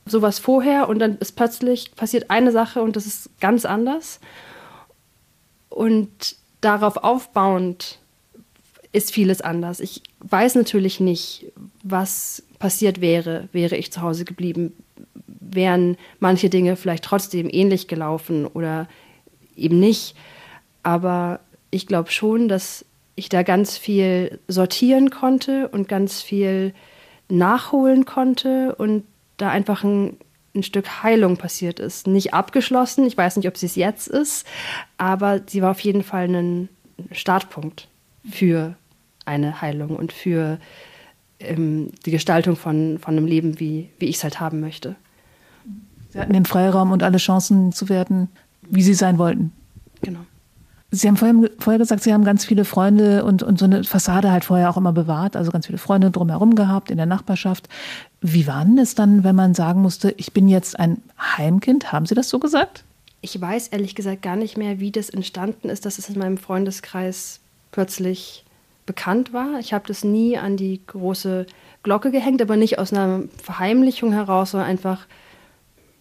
sowas 0.05 0.39
vorher 0.39 0.89
und 0.89 0.99
dann 0.99 1.17
ist 1.19 1.35
plötzlich 1.35 1.95
passiert 1.95 2.29
eine 2.29 2.51
Sache 2.51 2.81
und 2.81 2.95
das 2.95 3.05
ist 3.05 3.29
ganz 3.39 3.63
anders. 3.63 4.19
Und 5.69 6.35
darauf 6.61 6.97
aufbauend 6.97 7.99
ist 8.91 9.11
vieles 9.13 9.41
anders. 9.41 9.79
Ich 9.79 10.01
weiß 10.19 10.55
natürlich 10.55 10.99
nicht, 10.99 11.45
was 11.83 12.43
passiert 12.57 12.99
wäre, 13.01 13.47
wäre 13.53 13.77
ich 13.77 13.91
zu 13.91 14.01
Hause 14.01 14.25
geblieben. 14.25 14.73
Wären 15.27 15.95
manche 16.19 16.49
Dinge 16.49 16.75
vielleicht 16.75 17.03
trotzdem 17.03 17.47
ähnlich 17.49 17.87
gelaufen 17.87 18.45
oder 18.47 18.87
eben 19.59 19.79
nicht. 19.79 20.15
Aber 20.83 21.39
ich 21.71 21.87
glaube 21.87 22.11
schon, 22.11 22.47
dass 22.47 22.85
ich 23.15 23.29
da 23.29 23.43
ganz 23.43 23.77
viel 23.77 24.39
sortieren 24.47 25.09
konnte 25.09 25.67
und 25.69 25.87
ganz 25.87 26.21
viel 26.21 26.73
nachholen 27.29 28.05
konnte 28.05 28.75
und 28.75 29.03
da 29.37 29.49
einfach 29.49 29.83
ein, 29.83 30.17
ein 30.55 30.63
Stück 30.63 31.03
Heilung 31.03 31.37
passiert 31.37 31.79
ist. 31.79 32.07
Nicht 32.07 32.33
abgeschlossen, 32.33 33.05
ich 33.05 33.17
weiß 33.17 33.37
nicht, 33.37 33.47
ob 33.47 33.57
sie 33.57 33.65
es 33.65 33.75
jetzt 33.75 34.07
ist, 34.07 34.47
aber 34.97 35.41
sie 35.45 35.61
war 35.61 35.71
auf 35.71 35.79
jeden 35.81 36.03
Fall 36.03 36.27
ein 36.27 36.69
Startpunkt 37.11 37.87
für 38.29 38.75
eine 39.25 39.61
Heilung 39.61 39.95
und 39.95 40.11
für 40.11 40.59
ähm, 41.39 41.91
die 42.05 42.11
Gestaltung 42.11 42.55
von, 42.55 42.99
von 42.99 43.15
einem 43.15 43.25
Leben, 43.25 43.59
wie, 43.59 43.89
wie 43.99 44.07
ich 44.07 44.17
es 44.17 44.23
halt 44.23 44.39
haben 44.39 44.59
möchte. 44.59 44.95
Sie 46.09 46.19
hatten 46.19 46.33
den 46.33 46.45
Freiraum 46.45 46.91
und 46.91 47.03
alle 47.03 47.17
Chancen 47.17 47.71
zu 47.71 47.87
werden, 47.87 48.29
wie 48.69 48.83
sie 48.83 48.93
sein 48.93 49.17
wollten. 49.17 49.51
Genau. 50.01 50.19
Sie 50.91 51.07
haben 51.07 51.17
vorher, 51.17 51.51
vorher 51.59 51.77
gesagt, 51.77 52.01
Sie 52.01 52.13
haben 52.13 52.23
ganz 52.23 52.45
viele 52.45 52.65
Freunde 52.65 53.23
und, 53.23 53.43
und 53.43 53.59
so 53.59 53.65
eine 53.65 53.83
Fassade 53.83 54.31
halt 54.31 54.43
vorher 54.43 54.71
auch 54.71 54.77
immer 54.77 54.91
bewahrt, 54.91 55.35
also 55.35 55.51
ganz 55.51 55.67
viele 55.67 55.77
Freunde 55.77 56.09
drumherum 56.09 56.55
gehabt 56.55 56.89
in 56.89 56.97
der 56.97 57.05
Nachbarschaft. 57.05 57.69
Wie 58.21 58.47
war 58.47 58.65
denn 58.65 58.79
es 58.79 58.95
dann, 58.95 59.23
wenn 59.23 59.35
man 59.35 59.53
sagen 59.53 59.81
musste, 59.81 60.11
ich 60.17 60.33
bin 60.33 60.47
jetzt 60.47 60.79
ein 60.79 61.01
Heimkind? 61.19 61.91
Haben 61.91 62.07
Sie 62.07 62.15
das 62.15 62.29
so 62.29 62.39
gesagt? 62.39 62.83
Ich 63.21 63.39
weiß 63.39 63.67
ehrlich 63.67 63.93
gesagt 63.93 64.23
gar 64.23 64.35
nicht 64.35 64.57
mehr, 64.57 64.79
wie 64.79 64.91
das 64.91 65.09
entstanden 65.09 65.69
ist, 65.69 65.85
dass 65.85 65.99
es 65.99 66.09
in 66.09 66.17
meinem 66.17 66.37
Freundeskreis 66.37 67.39
plötzlich 67.71 68.45
bekannt 68.87 69.31
war. 69.33 69.59
Ich 69.59 69.73
habe 69.73 69.87
das 69.87 70.03
nie 70.03 70.39
an 70.39 70.57
die 70.57 70.81
große 70.87 71.45
Glocke 71.83 72.09
gehängt, 72.09 72.41
aber 72.41 72.55
nicht 72.55 72.79
aus 72.79 72.91
einer 72.91 73.23
Verheimlichung 73.43 74.11
heraus, 74.11 74.51
sondern 74.51 74.69
einfach 74.69 75.05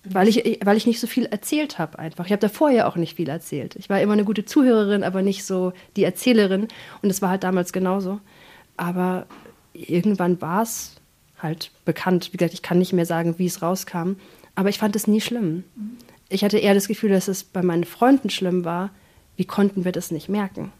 weil 0.05 0.29
ich, 0.29 0.61
weil 0.65 0.77
ich 0.77 0.87
nicht 0.87 1.01
so 1.01 1.07
viel 1.07 1.27
erzählt 1.27 1.79
habe 1.79 1.99
einfach. 1.99 2.27
Ich 2.27 2.33
habe 2.33 2.41
davor 2.41 2.71
ja 2.71 2.87
auch 2.87 2.97
nicht 2.97 3.17
viel 3.17 3.29
erzählt. 3.29 3.77
Ich 3.77 3.89
war 3.91 4.01
immer 4.01 4.13
eine 4.13 4.25
gute 4.25 4.45
Zuhörerin, 4.45 5.03
aber 5.03 5.23
nicht 5.23 5.45
so 5.45 5.73
die 5.97 6.05
Erzählerin. 6.05 6.69
Und 7.03 7.11
es 7.11 7.21
war 7.23 7.31
halt 7.31 7.45
damals 7.45 7.73
genauso. 7.73 8.21
Aber 8.77 9.27
irgendwann 9.73 10.41
war 10.41 10.63
es 10.63 10.97
halt 11.39 11.71
bekannt. 11.85 12.31
Wie 12.33 12.37
gesagt, 12.37 12.55
ich 12.55 12.63
kann 12.63 12.79
nicht 12.79 12.93
mehr 12.93 13.07
sagen, 13.07 13.39
wie 13.39 13.47
es 13.47 13.63
rauskam. 13.63 14.13
Aber 14.55 14.69
ich 14.69 14.79
fand 14.79 14.97
es 14.97 15.07
nie 15.07 15.21
schlimm. 15.21 15.65
Ich 16.29 16.45
hatte 16.45 16.59
eher 16.59 16.75
das 16.75 16.89
Gefühl, 16.89 17.11
dass 17.11 17.29
es 17.29 17.45
bei 17.45 17.63
meinen 17.63 17.85
Freunden 17.85 18.31
schlimm 18.31 18.65
war. 18.65 18.91
Wie 19.37 19.45
konnten 19.45 19.85
wir 19.85 19.93
das 19.93 20.11
nicht 20.11 20.29
merken? 20.29 20.73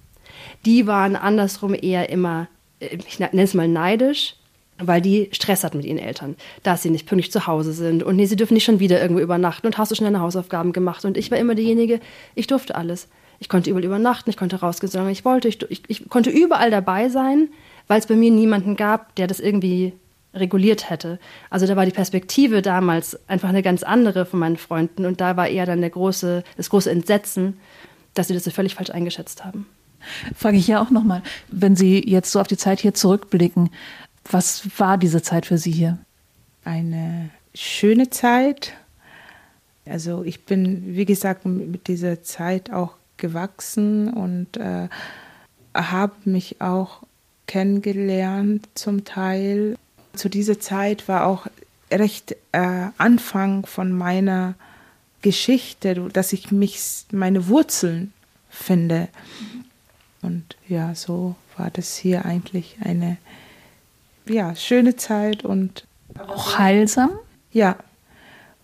Die 0.65 0.87
waren 0.87 1.17
andersrum 1.17 1.75
eher 1.75 2.11
immer, 2.11 2.49
ich 2.81 3.19
nenne 3.19 3.43
es 3.43 3.55
mal 3.55 3.69
neidisch, 3.69 4.37
weil 4.79 5.01
die 5.01 5.29
Stress 5.33 5.65
hat 5.65 5.75
mit 5.75 5.85
ihren 5.85 5.99
Eltern, 5.99 6.37
dass 6.63 6.83
sie 6.83 6.91
nicht 6.91 7.07
pünktlich 7.07 7.33
zu 7.33 7.47
Hause 7.47 7.73
sind 7.73 8.03
und 8.03 8.17
nee, 8.17 8.27
sie 8.27 8.37
dürfen 8.37 8.55
nicht 8.55 8.65
schon 8.65 8.81
wieder 8.81 9.01
irgendwo 9.01 9.21
übernachten 9.21 9.67
und 9.67 9.79
hast 9.79 9.91
du 9.91 9.95
schon 9.95 10.05
deine 10.05 10.21
Hausaufgaben 10.21 10.73
gemacht 10.73 11.05
und 11.05 11.17
ich 11.17 11.31
war 11.31 11.39
immer 11.39 11.55
diejenige, 11.55 12.01
ich 12.35 12.47
durfte 12.47 12.75
alles. 12.75 13.09
Ich 13.41 13.49
konnte 13.49 13.71
überall 13.71 13.85
übernachten, 13.85 14.31
ich 14.31 14.37
konnte 14.37 14.57
rausgehen, 14.57 14.91
solange 14.91 15.13
ich 15.13 15.25
wollte, 15.25 15.49
ich, 15.49 15.63
ich, 15.71 15.83
ich 15.87 16.09
konnte 16.09 16.31
überall 16.31 16.71
dabei 16.71 17.09
sein, 17.09 17.49
weil 17.87 18.01
es 18.01 18.07
bei 18.07 18.17
mir 18.17 18.31
niemanden 18.31 18.77
gab, 18.77 19.15
der 19.15 19.27
das 19.29 19.39
irgendwie 19.39 19.93
reguliert 20.35 20.91
hätte. 20.91 21.19
Also 21.49 21.67
da 21.67 21.77
war 21.77 21.87
die 21.87 21.93
Perspektive 21.93 22.63
damals 22.63 23.19
einfach 23.29 23.49
eine 23.49 23.63
ganz 23.63 23.83
andere 23.83 24.27
von 24.27 24.41
meinen 24.41 24.57
Freunden 24.57 25.07
und 25.07 25.21
da 25.21 25.37
war 25.37 25.49
eher 25.49 25.67
dann 25.67 25.81
der 25.81 25.91
große, 25.91 26.45
das 26.57 26.71
große 26.71 26.91
Entsetzen, 26.91 27.59
dass 28.15 28.29
sie 28.29 28.35
das 28.35 28.45
so 28.45 28.51
völlig 28.51 28.75
falsch 28.75 28.91
eingeschätzt 28.91 29.45
haben. 29.45 29.67
Frage 30.35 30.57
ich 30.57 30.69
ja 30.69 30.81
auch 30.81 30.91
nochmal, 30.91 31.23
wenn 31.49 31.75
Sie 31.75 32.03
jetzt 32.09 32.31
so 32.31 32.41
auf 32.41 32.47
die 32.47 32.57
Zeit 32.57 32.81
hier 32.81 32.95
zurückblicken, 32.95 33.71
was 34.31 34.69
war 34.79 34.99
diese 34.99 35.23
Zeit 35.23 35.47
für 35.47 35.59
Sie 35.59 35.71
hier? 35.71 35.99
Eine 36.65 37.31
schöne 37.55 38.11
Zeit. 38.11 38.75
Also 39.87 40.23
ich 40.23 40.45
bin, 40.45 40.97
wie 40.97 41.07
gesagt, 41.07 41.47
mit 41.47 41.89
dieser 41.89 42.23
Zeit 42.23 42.71
auch 42.73 42.95
gewachsen 43.17 44.13
und 44.13 44.57
äh, 44.59 44.89
habe 45.75 46.15
mich 46.25 46.61
auch 46.61 47.03
kennengelernt 47.47 48.69
zum 48.75 49.05
Teil. 49.05 49.77
Zu 50.15 50.29
dieser 50.29 50.61
Zeit 50.61 51.09
war 51.09 51.27
auch 51.27 51.47
recht 51.91 52.37
äh, 52.53 52.89
Anfang 52.99 53.65
von 53.65 53.93
meiner 53.93 54.55
Geschichte, 55.23 56.09
dass 56.13 56.33
ich 56.33 56.53
mich 56.53 57.05
meine 57.11 57.49
Wurzeln 57.49 58.13
finde. 58.51 59.09
Und 60.21 60.57
ja, 60.69 60.95
so 60.95 61.35
war 61.57 61.71
das 61.71 61.97
hier 61.97 62.25
eigentlich 62.25 62.77
eine 62.85 63.17
ja, 64.29 64.55
schöne 64.55 64.97
Zeit 64.97 65.45
und 65.45 65.87
auch 66.19 66.59
heilsam? 66.59 67.11
Ja, 67.53 67.77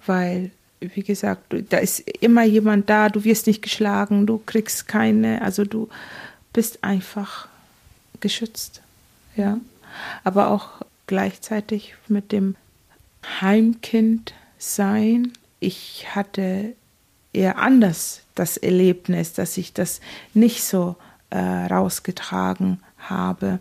weil, 0.07 0.51
wie 0.81 1.03
gesagt, 1.03 1.55
da 1.71 1.79
ist 1.79 2.01
immer 2.21 2.45
jemand 2.45 2.91
da, 2.91 3.09
du 3.09 3.25
wirst 3.25 3.47
nicht 3.47 3.63
geschlagen, 3.63 4.27
du 4.27 4.43
kriegst 4.45 4.89
keine, 4.89 5.43
also 5.43 5.65
du 5.65 5.89
bist 6.53 6.85
einfach 6.85 7.49
geschützt. 8.21 8.83
Ja. 9.37 9.59
Aber 10.23 10.49
auch 10.49 10.69
gleichzeitig 11.07 11.95
mit 12.09 12.33
dem 12.33 12.57
Heimkind 13.41 14.35
sein. 14.59 15.33
Ich 15.61 16.15
hatte 16.15 16.75
eher 17.33 17.59
anders 17.59 18.23
das 18.35 18.57
Erlebnis, 18.57 19.33
dass 19.33 19.57
ich 19.57 19.73
das 19.73 20.01
nicht 20.35 20.63
so 20.65 20.97
äh, 21.31 21.39
rausgetragen 21.39 22.81
habe 22.99 23.59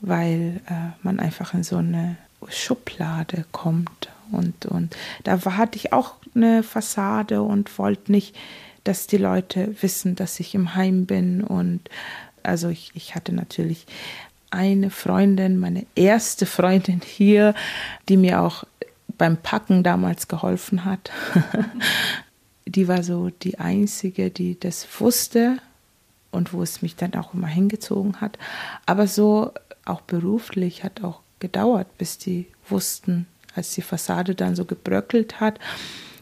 weil 0.00 0.60
äh, 0.68 0.92
man 1.02 1.20
einfach 1.20 1.54
in 1.54 1.62
so 1.62 1.76
eine 1.76 2.16
Schublade 2.48 3.44
kommt. 3.52 4.10
Und, 4.30 4.66
und 4.66 4.96
da 5.24 5.42
hatte 5.56 5.76
ich 5.76 5.92
auch 5.92 6.14
eine 6.34 6.62
Fassade 6.62 7.42
und 7.42 7.78
wollte 7.78 8.12
nicht, 8.12 8.36
dass 8.84 9.06
die 9.06 9.16
Leute 9.16 9.74
wissen, 9.80 10.14
dass 10.14 10.38
ich 10.40 10.54
im 10.54 10.74
Heim 10.74 11.06
bin. 11.06 11.42
Und 11.42 11.88
also 12.42 12.68
ich, 12.68 12.90
ich 12.94 13.14
hatte 13.14 13.32
natürlich 13.32 13.86
eine 14.50 14.90
Freundin, 14.90 15.58
meine 15.58 15.86
erste 15.94 16.46
Freundin 16.46 17.00
hier, 17.04 17.54
die 18.08 18.16
mir 18.16 18.40
auch 18.40 18.64
beim 19.18 19.36
Packen 19.36 19.82
damals 19.82 20.28
geholfen 20.28 20.84
hat. 20.84 21.10
die 22.66 22.88
war 22.88 23.02
so 23.02 23.30
die 23.30 23.58
einzige, 23.58 24.30
die 24.30 24.58
das 24.58 24.86
wusste 25.00 25.58
und 26.30 26.52
wo 26.52 26.62
es 26.62 26.82
mich 26.82 26.96
dann 26.96 27.14
auch 27.14 27.34
immer 27.34 27.46
hingezogen 27.46 28.20
hat. 28.20 28.38
Aber 28.84 29.06
so 29.06 29.52
auch 29.86 30.02
beruflich 30.02 30.84
hat 30.84 31.02
auch 31.02 31.20
gedauert, 31.40 31.98
bis 31.98 32.18
die 32.18 32.46
wussten, 32.68 33.26
als 33.54 33.72
die 33.74 33.82
Fassade 33.82 34.34
dann 34.34 34.54
so 34.54 34.64
gebröckelt 34.64 35.40
hat, 35.40 35.58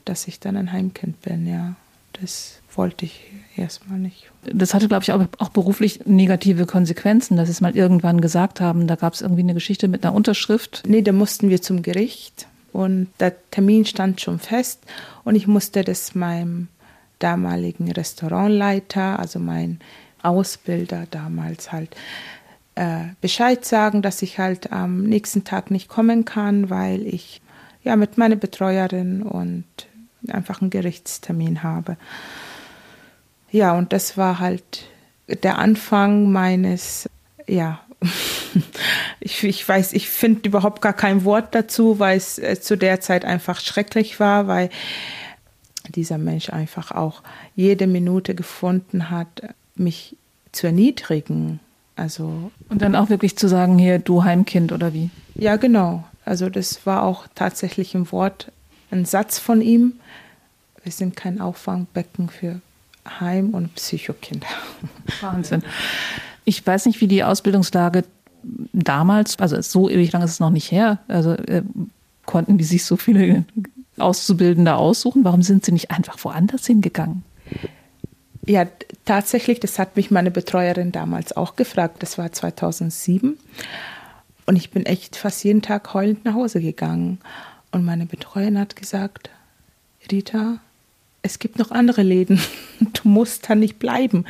dass 0.05 0.29
ich 0.29 0.41
dann 0.41 0.57
ein 0.57 0.73
Heimkind 0.73 1.21
bin, 1.23 1.47
ja. 1.47 1.75
Das 2.21 2.61
wollte 2.77 3.07
ich 3.07 3.23
erstmal 3.57 3.99
nicht. 3.99 4.31
Das 4.45 4.73
hatte, 4.73 4.87
glaube 4.87 5.03
ich, 5.03 5.13
auch, 5.13 5.25
auch, 5.39 5.49
beruflich 5.49 6.07
negative 6.07 6.65
Konsequenzen, 6.65 7.37
dass 7.37 7.49
sie 7.49 7.53
es 7.53 7.61
mal 7.61 7.77
irgendwann 7.77 8.21
gesagt 8.21 8.61
haben. 8.61 8.87
Da 8.87 8.95
gab 8.95 9.15
es 9.15 9.21
irgendwie 9.21 9.43
eine 9.43 9.55
Geschichte 9.55 9.89
mit 9.89 10.05
einer 10.05 10.15
Unterschrift. 10.15 10.85
Nee, 10.87 11.03
da 11.03 11.11
mussten 11.11 11.49
wir 11.49 11.61
zum 11.61 11.83
Gericht 11.83 12.47
und 12.73 13.09
der 13.21 13.35
Termin 13.51 13.85
stand 13.85 14.21
schon 14.21 14.39
fest 14.39 14.81
und 15.25 15.35
ich 15.35 15.47
musste 15.47 15.83
das 15.83 16.15
meinem 16.15 16.69
damaligen 17.19 17.91
Restaurantleiter, 17.91 19.19
also 19.19 19.39
mein 19.39 19.81
Ausbilder 20.23 21.07
damals 21.11 21.73
halt, 21.73 21.95
äh, 22.75 23.07
Bescheid 23.21 23.65
sagen, 23.65 24.03
dass 24.03 24.23
ich 24.23 24.39
halt 24.39 24.73
am 24.73 25.05
nächsten 25.05 25.45
Tag 25.45 25.71
nicht 25.71 25.89
kommen 25.89 26.25
kann, 26.25 26.71
weil 26.71 27.07
ich 27.07 27.41
ja 27.83 27.97
mit 27.97 28.19
meiner 28.19 28.37
Betreuerin 28.37 29.23
und 29.23 29.65
einfach 30.29 30.61
einen 30.61 30.71
Gerichtstermin 30.71 31.63
habe. 31.63 31.97
Ja, 33.51 33.75
und 33.75 33.93
das 33.93 34.17
war 34.17 34.41
halt 34.41 34.87
der 35.29 35.59
Anfang 35.59 36.33
meines, 36.33 37.09
ja, 37.47 37.81
ich, 39.21 39.45
ich 39.45 39.67
weiß, 39.67 39.93
ich 39.93 40.09
finde 40.09 40.49
überhaupt 40.49 40.83
gar 40.83 40.93
kein 40.93 41.25
Wort 41.25 41.55
dazu, 41.55 41.99
weil 41.99 42.17
es 42.17 42.39
äh, 42.39 42.61
zu 42.61 42.77
der 42.77 43.01
Zeit 43.01 43.25
einfach 43.25 43.61
schrecklich 43.61 44.21
war, 44.21 44.47
weil 44.47 44.71
dieser 45.89 46.19
Mensch 46.19 46.51
einfach 46.51 46.91
auch 46.91 47.23
jede 47.55 47.87
Minute 47.87 48.35
gefunden 48.35 49.11
hat, 49.11 49.43
mich 49.75 50.17
zu 50.53 50.67
erniedrigen. 50.67 51.61
Also 51.97 52.51
und 52.69 52.83
dann 52.83 52.97
auch 52.97 53.09
wirklich 53.09 53.37
zu 53.37 53.49
sagen, 53.49 53.79
hier 53.79 53.99
du 53.99 54.25
Heimkind 54.25 54.73
oder 54.73 54.93
wie? 54.93 55.11
Ja, 55.35 55.57
genau. 55.57 56.05
Also 56.25 56.49
das 56.49 56.87
war 56.87 57.03
auch 57.03 57.27
tatsächlich 57.35 57.95
ein 57.95 58.11
Wort, 58.11 58.51
ein 58.91 59.05
Satz 59.05 59.39
von 59.39 59.61
ihm. 59.61 59.95
Wir 60.83 60.93
sind 60.93 61.17
kein 61.17 61.41
Auffangbecken 61.41 62.29
für 62.29 62.61
Heim- 63.21 63.51
und 63.51 63.75
Psychokinder. 63.75 64.47
Wahnsinn. 65.21 65.63
Ich 66.45 66.67
weiß 66.67 66.87
nicht, 66.87 67.01
wie 67.01 67.09
die 67.09 67.25
Ausbildungslage 67.25 68.05
damals, 68.73 69.39
also 69.39 69.61
so 69.63 69.89
ewig 69.89 70.13
lang 70.13 70.23
ist 70.23 70.33
es 70.33 70.41
noch 70.41 70.51
nicht 70.51 70.71
her, 70.71 70.99
also 71.09 71.33
äh, 71.33 71.63
konnten 72.27 72.59
die 72.59 72.65
sich 72.65 72.85
so 72.85 72.97
viele 72.97 73.45
Auszubildende 73.99 74.75
aussuchen? 74.75 75.25
Warum 75.25 75.43
sind 75.43 75.65
sie 75.65 75.73
nicht 75.73 75.91
einfach 75.91 76.17
woanders 76.23 76.67
hingegangen? 76.67 77.23
Ja, 78.47 78.67
tatsächlich, 79.05 79.61
das 79.61 79.79
hat 79.79 79.97
mich 79.97 80.11
meine 80.11 80.31
Betreuerin 80.31 80.93
damals 80.93 81.37
auch 81.37 81.57
gefragt. 81.57 82.03
Das 82.03 82.19
war 82.19 82.33
2007. 82.33 83.39
Und 84.47 84.57
ich 84.57 84.71
bin 84.71 84.87
echt 84.87 85.17
fast 85.17 85.45
jeden 85.45 85.63
Tag 85.63 85.95
heulend 85.95 86.25
nach 86.25 86.35
Hause 86.35 86.61
gegangen. 86.61 87.19
Und 87.71 87.85
meine 87.85 88.07
Betreuerin 88.07 88.59
hat 88.59 88.77
gesagt, 88.77 89.31
Rita, 90.11 90.59
es 91.23 91.39
gibt 91.39 91.59
noch 91.59 91.71
andere 91.71 92.03
Läden. 92.03 92.41
Du 92.81 93.09
musst 93.09 93.49
da 93.49 93.55
nicht 93.55 93.79
bleiben. 93.79 94.25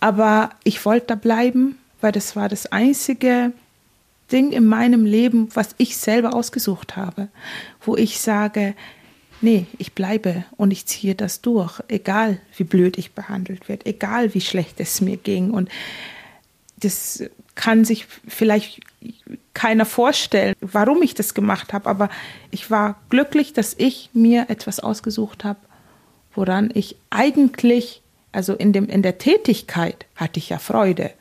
Aber 0.00 0.50
ich 0.62 0.84
wollte 0.84 1.06
da 1.08 1.14
bleiben, 1.16 1.78
weil 2.00 2.12
das 2.12 2.36
war 2.36 2.48
das 2.48 2.66
einzige 2.66 3.52
Ding 4.32 4.52
in 4.52 4.66
meinem 4.66 5.04
Leben, 5.04 5.48
was 5.54 5.74
ich 5.78 5.96
selber 5.96 6.34
ausgesucht 6.34 6.96
habe, 6.96 7.28
wo 7.82 7.96
ich 7.96 8.20
sage, 8.20 8.74
nee, 9.40 9.66
ich 9.78 9.92
bleibe 9.92 10.44
und 10.56 10.70
ich 10.70 10.86
ziehe 10.86 11.14
das 11.14 11.40
durch, 11.40 11.80
egal 11.88 12.38
wie 12.56 12.64
blöd 12.64 12.98
ich 12.98 13.12
behandelt 13.12 13.68
werde, 13.68 13.86
egal 13.86 14.34
wie 14.34 14.40
schlecht 14.40 14.80
es 14.80 15.00
mir 15.00 15.16
ging. 15.16 15.50
Und 15.50 15.68
das 16.76 17.24
kann 17.54 17.84
sich 17.84 18.06
vielleicht 18.26 18.80
keiner 19.54 19.86
vorstellen, 19.86 20.54
warum 20.60 21.02
ich 21.02 21.14
das 21.14 21.34
gemacht 21.34 21.72
habe, 21.72 21.88
aber 21.88 22.08
ich 22.50 22.70
war 22.70 23.00
glücklich, 23.10 23.52
dass 23.52 23.74
ich 23.78 24.10
mir 24.12 24.46
etwas 24.48 24.80
ausgesucht 24.80 25.44
habe, 25.44 25.60
woran 26.34 26.70
ich 26.74 26.96
eigentlich, 27.10 28.02
also 28.32 28.54
in, 28.54 28.72
dem, 28.72 28.86
in 28.88 29.02
der 29.02 29.18
Tätigkeit 29.18 30.06
hatte 30.16 30.38
ich 30.38 30.48
ja 30.48 30.58
Freude, 30.58 31.12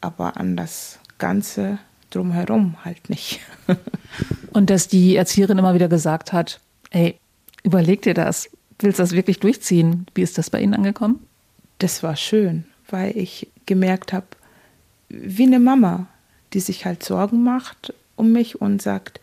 aber 0.00 0.36
an 0.38 0.56
das 0.56 0.98
Ganze 1.18 1.78
drumherum 2.10 2.76
halt 2.84 3.10
nicht. 3.10 3.40
Und 4.52 4.70
dass 4.70 4.88
die 4.88 5.16
Erzieherin 5.16 5.58
immer 5.58 5.74
wieder 5.74 5.88
gesagt 5.88 6.32
hat, 6.32 6.60
ey, 6.90 7.18
überleg 7.62 8.02
dir 8.02 8.14
das, 8.14 8.50
willst 8.78 8.98
du 8.98 9.02
das 9.02 9.12
wirklich 9.12 9.40
durchziehen? 9.40 10.06
Wie 10.14 10.22
ist 10.22 10.38
das 10.38 10.50
bei 10.50 10.60
Ihnen 10.60 10.74
angekommen? 10.74 11.20
Das 11.78 12.02
war 12.02 12.16
schön, 12.16 12.64
weil 12.88 13.16
ich 13.16 13.48
gemerkt 13.66 14.12
habe, 14.12 14.26
wie 15.08 15.44
eine 15.44 15.60
Mama, 15.60 16.06
die 16.52 16.60
sich 16.60 16.84
halt 16.84 17.02
Sorgen 17.02 17.42
macht 17.42 17.92
um 18.16 18.32
mich 18.32 18.60
und 18.60 18.80
sagt, 18.80 19.20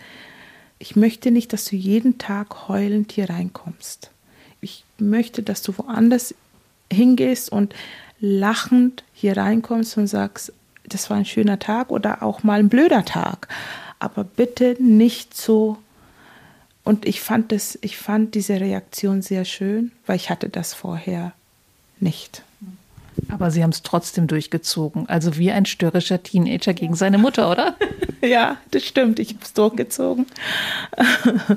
ich 0.77 0.95
möchte 0.95 1.31
nicht, 1.31 1.53
dass 1.53 1.65
du 1.65 1.75
jeden 1.75 2.17
Tag 2.17 2.67
heulend 2.67 3.11
hier 3.11 3.29
reinkommst. 3.29 4.11
Ich 4.61 4.83
möchte, 4.97 5.43
dass 5.43 5.61
du 5.61 5.77
woanders 5.77 6.33
hingehst 6.91 7.51
und 7.51 7.73
lachend 8.19 9.03
hier 9.13 9.37
reinkommst 9.37 9.97
und 9.97 10.07
sagst, 10.07 10.53
das 10.85 11.09
war 11.09 11.17
ein 11.17 11.25
schöner 11.25 11.59
Tag 11.59 11.91
oder 11.91 12.23
auch 12.23 12.43
mal 12.43 12.59
ein 12.59 12.69
blöder 12.69 13.05
Tag. 13.05 13.47
Aber 13.99 14.23
bitte 14.23 14.75
nicht 14.79 15.35
so. 15.35 15.77
Und 16.89 17.05
ich 17.05 17.21
fand 17.21 17.51
das, 17.51 17.77
ich 17.83 17.97
fand 17.97 18.33
diese 18.33 18.59
Reaktion 18.59 19.21
sehr 19.21 19.45
schön, 19.45 19.91
weil 20.07 20.15
ich 20.15 20.31
hatte 20.31 20.49
das 20.49 20.73
vorher 20.73 21.33
nicht. 21.99 22.41
Aber 23.27 23.51
Sie 23.51 23.61
haben 23.61 23.69
es 23.69 23.83
trotzdem 23.83 24.25
durchgezogen. 24.25 25.07
Also 25.07 25.37
wie 25.37 25.51
ein 25.51 25.67
störrischer 25.67 26.23
Teenager 26.23 26.73
gegen 26.73 26.95
seine 26.95 27.19
Mutter, 27.19 27.51
oder? 27.51 27.75
ja, 28.21 28.57
das 28.71 28.85
stimmt. 28.85 29.19
Ich 29.19 29.35
habe 29.35 29.43
es 29.43 29.53
durchgezogen. 29.53 30.25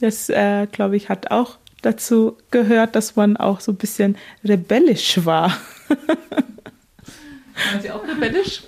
Das, 0.00 0.28
äh, 0.28 0.66
glaube 0.70 0.98
ich, 0.98 1.08
hat 1.08 1.30
auch 1.30 1.56
dazu 1.80 2.36
gehört, 2.50 2.94
dass 2.94 3.16
man 3.16 3.38
auch 3.38 3.60
so 3.60 3.72
ein 3.72 3.76
bisschen 3.76 4.18
rebellisch 4.44 5.24
war. 5.24 5.56
Waren 5.88 7.80
Sie 7.80 7.90
auch 7.90 8.06
rebellisch? 8.06 8.64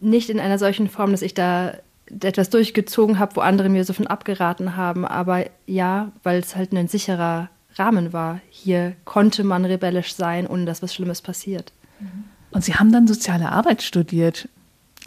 Nicht 0.00 0.30
in 0.30 0.38
einer 0.38 0.60
solchen 0.60 0.88
Form, 0.88 1.10
dass 1.10 1.22
ich 1.22 1.34
da 1.34 1.74
etwas 2.20 2.50
durchgezogen 2.50 3.18
habe, 3.18 3.36
wo 3.36 3.40
andere 3.40 3.68
mir 3.68 3.84
so 3.84 3.92
von 3.92 4.06
abgeraten 4.06 4.76
haben. 4.76 5.04
Aber 5.04 5.46
ja, 5.66 6.12
weil 6.22 6.40
es 6.40 6.56
halt 6.56 6.72
ein 6.72 6.88
sicherer 6.88 7.48
Rahmen 7.76 8.12
war. 8.12 8.40
Hier 8.50 8.94
konnte 9.04 9.44
man 9.44 9.64
rebellisch 9.64 10.14
sein, 10.14 10.46
ohne 10.46 10.64
dass 10.64 10.82
was 10.82 10.94
Schlimmes 10.94 11.22
passiert. 11.22 11.72
Und 12.50 12.64
Sie 12.64 12.74
haben 12.74 12.92
dann 12.92 13.06
soziale 13.06 13.50
Arbeit 13.50 13.82
studiert. 13.82 14.48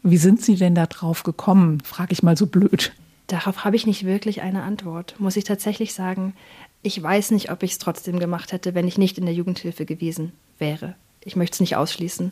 Wie 0.03 0.17
sind 0.17 0.41
Sie 0.41 0.55
denn 0.55 0.75
da 0.75 0.85
drauf 0.85 1.23
gekommen? 1.23 1.79
Frage 1.81 2.13
ich 2.13 2.23
mal 2.23 2.37
so 2.37 2.45
blöd. 2.45 2.91
Darauf 3.27 3.65
habe 3.65 3.75
ich 3.75 3.85
nicht 3.85 4.05
wirklich 4.05 4.41
eine 4.41 4.63
Antwort, 4.63 5.15
muss 5.19 5.35
ich 5.35 5.43
tatsächlich 5.43 5.93
sagen. 5.93 6.33
Ich 6.81 7.01
weiß 7.01 7.31
nicht, 7.31 7.51
ob 7.51 7.63
ich 7.63 7.71
es 7.71 7.77
trotzdem 7.77 8.19
gemacht 8.19 8.51
hätte, 8.51 8.73
wenn 8.73 8.87
ich 8.87 8.97
nicht 8.97 9.17
in 9.17 9.25
der 9.25 9.33
Jugendhilfe 9.33 9.85
gewesen 9.85 10.31
wäre. 10.59 10.95
Ich 11.23 11.35
möchte 11.35 11.55
es 11.55 11.59
nicht 11.59 11.75
ausschließen. 11.75 12.31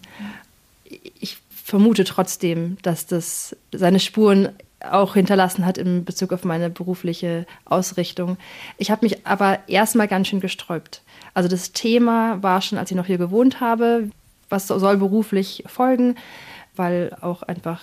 Ich 1.19 1.37
vermute 1.65 2.03
trotzdem, 2.03 2.77
dass 2.83 3.07
das 3.07 3.55
seine 3.71 3.99
Spuren 3.99 4.49
auch 4.87 5.15
hinterlassen 5.15 5.65
hat 5.65 5.79
in 5.79 6.05
Bezug 6.05 6.31
auf 6.31 6.45
meine 6.45 6.69
berufliche 6.69 7.47
Ausrichtung. 7.65 8.37
Ich 8.77 8.91
habe 8.91 9.03
mich 9.03 9.25
aber 9.25 9.57
erstmal 9.67 10.07
ganz 10.07 10.27
schön 10.27 10.41
gesträubt. 10.41 11.01
Also 11.33 11.49
das 11.49 11.71
Thema 11.71 12.43
war 12.43 12.61
schon, 12.61 12.77
als 12.77 12.91
ich 12.91 12.97
noch 12.97 13.07
hier 13.07 13.17
gewohnt 13.17 13.61
habe, 13.61 14.11
was 14.47 14.67
soll 14.67 14.97
beruflich 14.97 15.63
folgen, 15.65 16.15
weil 16.75 17.17
auch 17.21 17.41
einfach 17.41 17.81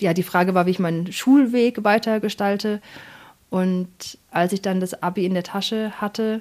ja 0.00 0.14
die 0.14 0.22
Frage 0.22 0.54
war, 0.54 0.64
wie 0.64 0.70
ich 0.70 0.78
meinen 0.78 1.12
Schulweg 1.12 1.84
weiter 1.84 2.18
gestalte. 2.18 2.80
Und 3.50 4.16
als 4.30 4.54
ich 4.54 4.62
dann 4.62 4.80
das 4.80 5.02
Abi 5.02 5.26
in 5.26 5.34
der 5.34 5.42
Tasche 5.42 5.92
hatte 6.00 6.40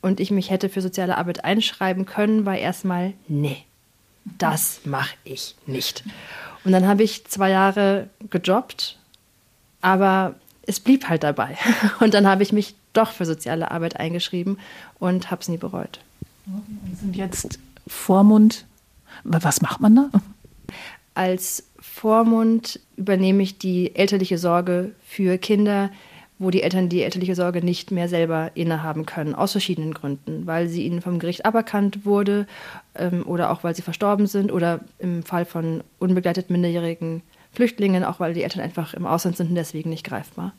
und 0.00 0.20
ich 0.20 0.30
mich 0.30 0.48
hätte 0.50 0.68
für 0.68 0.80
soziale 0.80 1.18
Arbeit 1.18 1.44
einschreiben 1.44 2.06
können, 2.06 2.46
war 2.46 2.56
erstmal 2.56 3.14
nee, 3.26 3.64
das 4.24 4.80
mache 4.84 5.14
ich 5.24 5.56
nicht. 5.66 6.04
Und 6.64 6.72
dann 6.72 6.86
habe 6.86 7.02
ich 7.02 7.24
zwei 7.26 7.50
Jahre 7.50 8.08
gejobbt, 8.30 8.98
aber 9.80 10.34
es 10.66 10.80
blieb 10.80 11.08
halt 11.08 11.24
dabei. 11.24 11.56
Und 12.00 12.14
dann 12.14 12.26
habe 12.26 12.42
ich 12.42 12.52
mich 12.52 12.76
doch 12.92 13.10
für 13.10 13.24
soziale 13.24 13.70
Arbeit 13.70 13.96
eingeschrieben 13.96 14.58
und 14.98 15.30
habe 15.30 15.40
es 15.40 15.48
nie 15.48 15.56
bereut. 15.56 15.98
Und 16.46 16.98
sind 17.00 17.16
jetzt 17.16 17.58
Vormund. 17.86 18.66
Was 19.24 19.62
macht 19.62 19.80
man 19.80 19.96
da? 19.96 20.10
Als 21.14 21.64
Vormund 21.78 22.80
übernehme 22.96 23.42
ich 23.42 23.58
die 23.58 23.94
elterliche 23.94 24.38
Sorge 24.38 24.92
für 25.06 25.38
Kinder, 25.38 25.90
wo 26.42 26.50
die 26.50 26.62
Eltern 26.62 26.88
die 26.88 27.02
elterliche 27.02 27.34
Sorge 27.34 27.64
nicht 27.64 27.90
mehr 27.90 28.08
selber 28.08 28.50
innehaben 28.54 29.06
können, 29.06 29.34
aus 29.34 29.52
verschiedenen 29.52 29.94
Gründen, 29.94 30.46
weil 30.46 30.68
sie 30.68 30.84
ihnen 30.84 31.00
vom 31.00 31.18
Gericht 31.18 31.44
aberkannt 31.44 32.04
wurde 32.04 32.46
ähm, 32.94 33.24
oder 33.26 33.50
auch 33.50 33.64
weil 33.64 33.74
sie 33.74 33.82
verstorben 33.82 34.26
sind 34.26 34.52
oder 34.52 34.80
im 34.98 35.22
Fall 35.22 35.44
von 35.44 35.82
unbegleitet 35.98 36.50
minderjährigen 36.50 37.22
Flüchtlingen, 37.52 38.04
auch 38.04 38.18
weil 38.18 38.34
die 38.34 38.42
Eltern 38.42 38.62
einfach 38.62 38.94
im 38.94 39.06
Ausland 39.06 39.36
sind 39.36 39.50
und 39.50 39.56
deswegen 39.56 39.90
nicht 39.90 40.04
greifbar. 40.04 40.52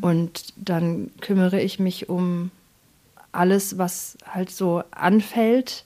Und 0.00 0.52
dann 0.56 1.10
kümmere 1.20 1.60
ich 1.60 1.78
mich 1.78 2.08
um 2.08 2.50
alles, 3.32 3.78
was 3.78 4.18
halt 4.26 4.50
so 4.50 4.82
anfällt. 4.90 5.84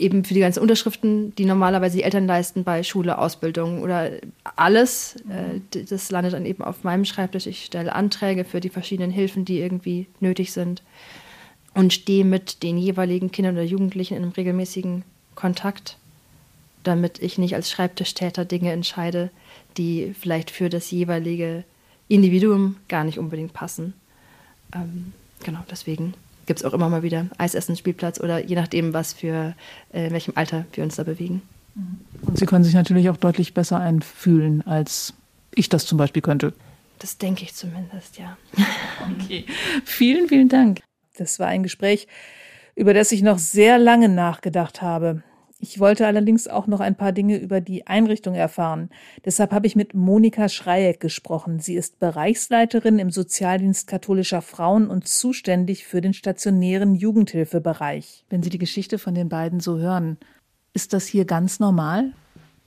Eben 0.00 0.24
für 0.24 0.34
die 0.34 0.40
ganzen 0.40 0.60
Unterschriften, 0.60 1.34
die 1.36 1.44
normalerweise 1.44 1.98
die 1.98 2.02
Eltern 2.02 2.26
leisten 2.26 2.64
bei 2.64 2.82
Schule, 2.82 3.18
Ausbildung 3.18 3.82
oder 3.82 4.10
alles. 4.56 5.16
Äh, 5.28 5.84
das 5.84 6.10
landet 6.10 6.32
dann 6.32 6.46
eben 6.46 6.64
auf 6.64 6.84
meinem 6.84 7.04
Schreibtisch. 7.04 7.46
Ich 7.46 7.66
stelle 7.66 7.94
Anträge 7.94 8.44
für 8.44 8.60
die 8.60 8.68
verschiedenen 8.68 9.10
Hilfen, 9.10 9.44
die 9.44 9.60
irgendwie 9.60 10.06
nötig 10.20 10.52
sind 10.52 10.82
und 11.74 11.92
stehe 11.92 12.24
mit 12.24 12.62
den 12.62 12.78
jeweiligen 12.78 13.30
Kindern 13.30 13.54
oder 13.54 13.64
Jugendlichen 13.64 14.16
in 14.16 14.22
einem 14.22 14.32
regelmäßigen 14.32 15.04
Kontakt, 15.34 15.96
damit 16.82 17.20
ich 17.22 17.38
nicht 17.38 17.54
als 17.54 17.70
Schreibtischtäter 17.70 18.44
Dinge 18.44 18.72
entscheide, 18.72 19.30
die 19.76 20.14
vielleicht 20.18 20.50
für 20.50 20.68
das 20.68 20.90
jeweilige 20.90 21.64
Individuum 22.08 22.76
gar 22.88 23.04
nicht 23.04 23.18
unbedingt 23.18 23.52
passen. 23.52 23.94
Ähm, 24.74 25.12
genau, 25.44 25.60
deswegen 25.70 26.14
gibt 26.50 26.62
es 26.62 26.66
auch 26.66 26.72
immer 26.72 26.88
mal 26.88 27.04
wieder 27.04 27.26
Eisessen, 27.38 27.76
Spielplatz 27.76 28.18
oder 28.18 28.44
je 28.44 28.56
nachdem, 28.56 28.92
was 28.92 29.12
für, 29.12 29.54
äh, 29.92 30.08
in 30.08 30.12
welchem 30.12 30.32
Alter 30.34 30.64
wir 30.72 30.82
uns 30.82 30.96
da 30.96 31.04
bewegen. 31.04 31.42
Und 32.22 32.36
Sie 32.36 32.44
können 32.44 32.64
sich 32.64 32.74
natürlich 32.74 33.08
auch 33.08 33.16
deutlich 33.16 33.54
besser 33.54 33.78
einfühlen, 33.78 34.66
als 34.66 35.14
ich 35.54 35.68
das 35.68 35.86
zum 35.86 35.96
Beispiel 35.96 36.22
könnte. 36.22 36.52
Das 36.98 37.18
denke 37.18 37.44
ich 37.44 37.54
zumindest, 37.54 38.18
ja. 38.18 38.36
Okay. 39.22 39.44
Vielen, 39.84 40.26
vielen 40.26 40.48
Dank. 40.48 40.80
Das 41.16 41.38
war 41.38 41.46
ein 41.46 41.62
Gespräch, 41.62 42.08
über 42.74 42.94
das 42.94 43.12
ich 43.12 43.22
noch 43.22 43.38
sehr 43.38 43.78
lange 43.78 44.08
nachgedacht 44.08 44.82
habe. 44.82 45.22
Ich 45.62 45.78
wollte 45.78 46.06
allerdings 46.06 46.48
auch 46.48 46.66
noch 46.66 46.80
ein 46.80 46.96
paar 46.96 47.12
Dinge 47.12 47.36
über 47.36 47.60
die 47.60 47.86
Einrichtung 47.86 48.34
erfahren. 48.34 48.88
Deshalb 49.26 49.52
habe 49.52 49.66
ich 49.66 49.76
mit 49.76 49.92
Monika 49.92 50.48
Schreieck 50.48 51.00
gesprochen. 51.00 51.60
Sie 51.60 51.74
ist 51.74 51.98
Bereichsleiterin 51.98 52.98
im 52.98 53.10
Sozialdienst 53.10 53.86
katholischer 53.86 54.40
Frauen 54.40 54.88
und 54.88 55.06
zuständig 55.06 55.84
für 55.84 56.00
den 56.00 56.14
stationären 56.14 56.94
Jugendhilfebereich. 56.94 58.24
Wenn 58.30 58.42
Sie 58.42 58.48
die 58.48 58.58
Geschichte 58.58 58.98
von 58.98 59.14
den 59.14 59.28
beiden 59.28 59.60
so 59.60 59.78
hören, 59.78 60.16
ist 60.72 60.94
das 60.94 61.06
hier 61.06 61.26
ganz 61.26 61.60
normal? 61.60 62.12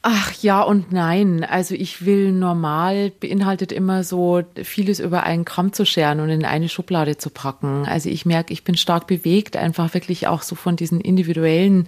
Ach 0.05 0.33
ja 0.41 0.61
und 0.61 0.91
nein. 0.91 1.45
Also 1.45 1.75
ich 1.75 2.05
will 2.05 2.33
normal 2.33 3.09
beinhaltet 3.09 3.71
immer 3.71 4.03
so 4.03 4.43
vieles 4.61 4.99
über 4.99 5.23
einen 5.23 5.45
Kamm 5.45 5.71
zu 5.71 5.85
scheren 5.85 6.19
und 6.19 6.29
in 6.29 6.43
eine 6.43 6.67
Schublade 6.67 7.17
zu 7.17 7.29
packen. 7.29 7.85
Also 7.85 8.09
ich 8.09 8.25
merke, 8.25 8.51
ich 8.51 8.65
bin 8.65 8.75
stark 8.75 9.07
bewegt, 9.07 9.55
einfach 9.55 9.93
wirklich 9.93 10.27
auch 10.27 10.41
so 10.41 10.55
von 10.55 10.75
diesen 10.75 10.99
individuellen 10.99 11.87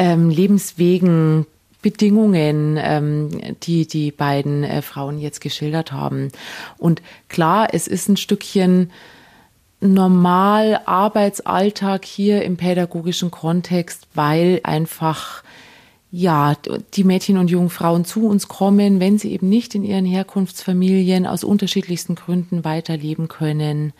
ähm, 0.00 0.30
Lebenswegen, 0.30 1.46
Bedingungen, 1.82 2.78
ähm, 2.80 3.28
die 3.62 3.86
die 3.86 4.10
beiden 4.10 4.64
äh, 4.64 4.80
Frauen 4.80 5.18
jetzt 5.18 5.42
geschildert 5.42 5.92
haben. 5.92 6.32
Und 6.78 7.02
klar, 7.28 7.68
es 7.72 7.86
ist 7.86 8.08
ein 8.08 8.16
Stückchen 8.16 8.90
normal 9.80 10.80
Arbeitsalltag 10.86 12.06
hier 12.06 12.42
im 12.44 12.56
pädagogischen 12.56 13.30
Kontext, 13.30 14.08
weil 14.14 14.60
einfach 14.62 15.42
ja, 16.10 16.56
die 16.94 17.04
Mädchen 17.04 17.36
und 17.36 17.50
jungen 17.50 17.70
Frauen 17.70 18.04
zu 18.04 18.26
uns 18.26 18.48
kommen, 18.48 19.00
wenn 19.00 19.18
sie 19.18 19.32
eben 19.32 19.48
nicht 19.48 19.74
in 19.74 19.84
ihren 19.84 20.06
Herkunftsfamilien 20.06 21.26
aus 21.26 21.44
unterschiedlichsten 21.44 22.14
Gründen 22.14 22.64
weiterleben 22.64 23.28
können. 23.28 23.92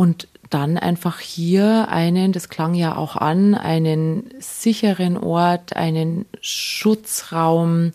Und 0.00 0.28
dann 0.48 0.78
einfach 0.78 1.20
hier 1.20 1.88
einen, 1.90 2.32
das 2.32 2.48
klang 2.48 2.72
ja 2.72 2.96
auch 2.96 3.16
an, 3.16 3.54
einen 3.54 4.30
sicheren 4.38 5.18
Ort, 5.18 5.76
einen 5.76 6.24
Schutzraum, 6.40 7.92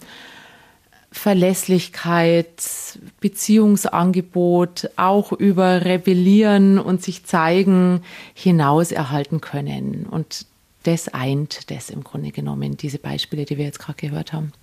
Verlässlichkeit, 1.09 2.61
Beziehungsangebot, 3.21 4.91
auch 4.97 5.31
über 5.31 5.83
Rebellieren 5.83 6.77
und 6.77 7.01
sich 7.01 7.25
zeigen 7.25 8.03
hinaus 8.35 8.91
erhalten 8.91 9.41
können. 9.41 10.05
Und 10.05 10.45
das 10.83 11.11
eint 11.11 11.71
das 11.71 11.89
im 11.89 12.03
Grunde 12.03 12.29
genommen, 12.29 12.77
diese 12.77 12.99
Beispiele, 12.99 13.45
die 13.45 13.57
wir 13.57 13.65
jetzt 13.65 13.79
gerade 13.79 13.97
gehört 13.97 14.31
haben. 14.31 14.53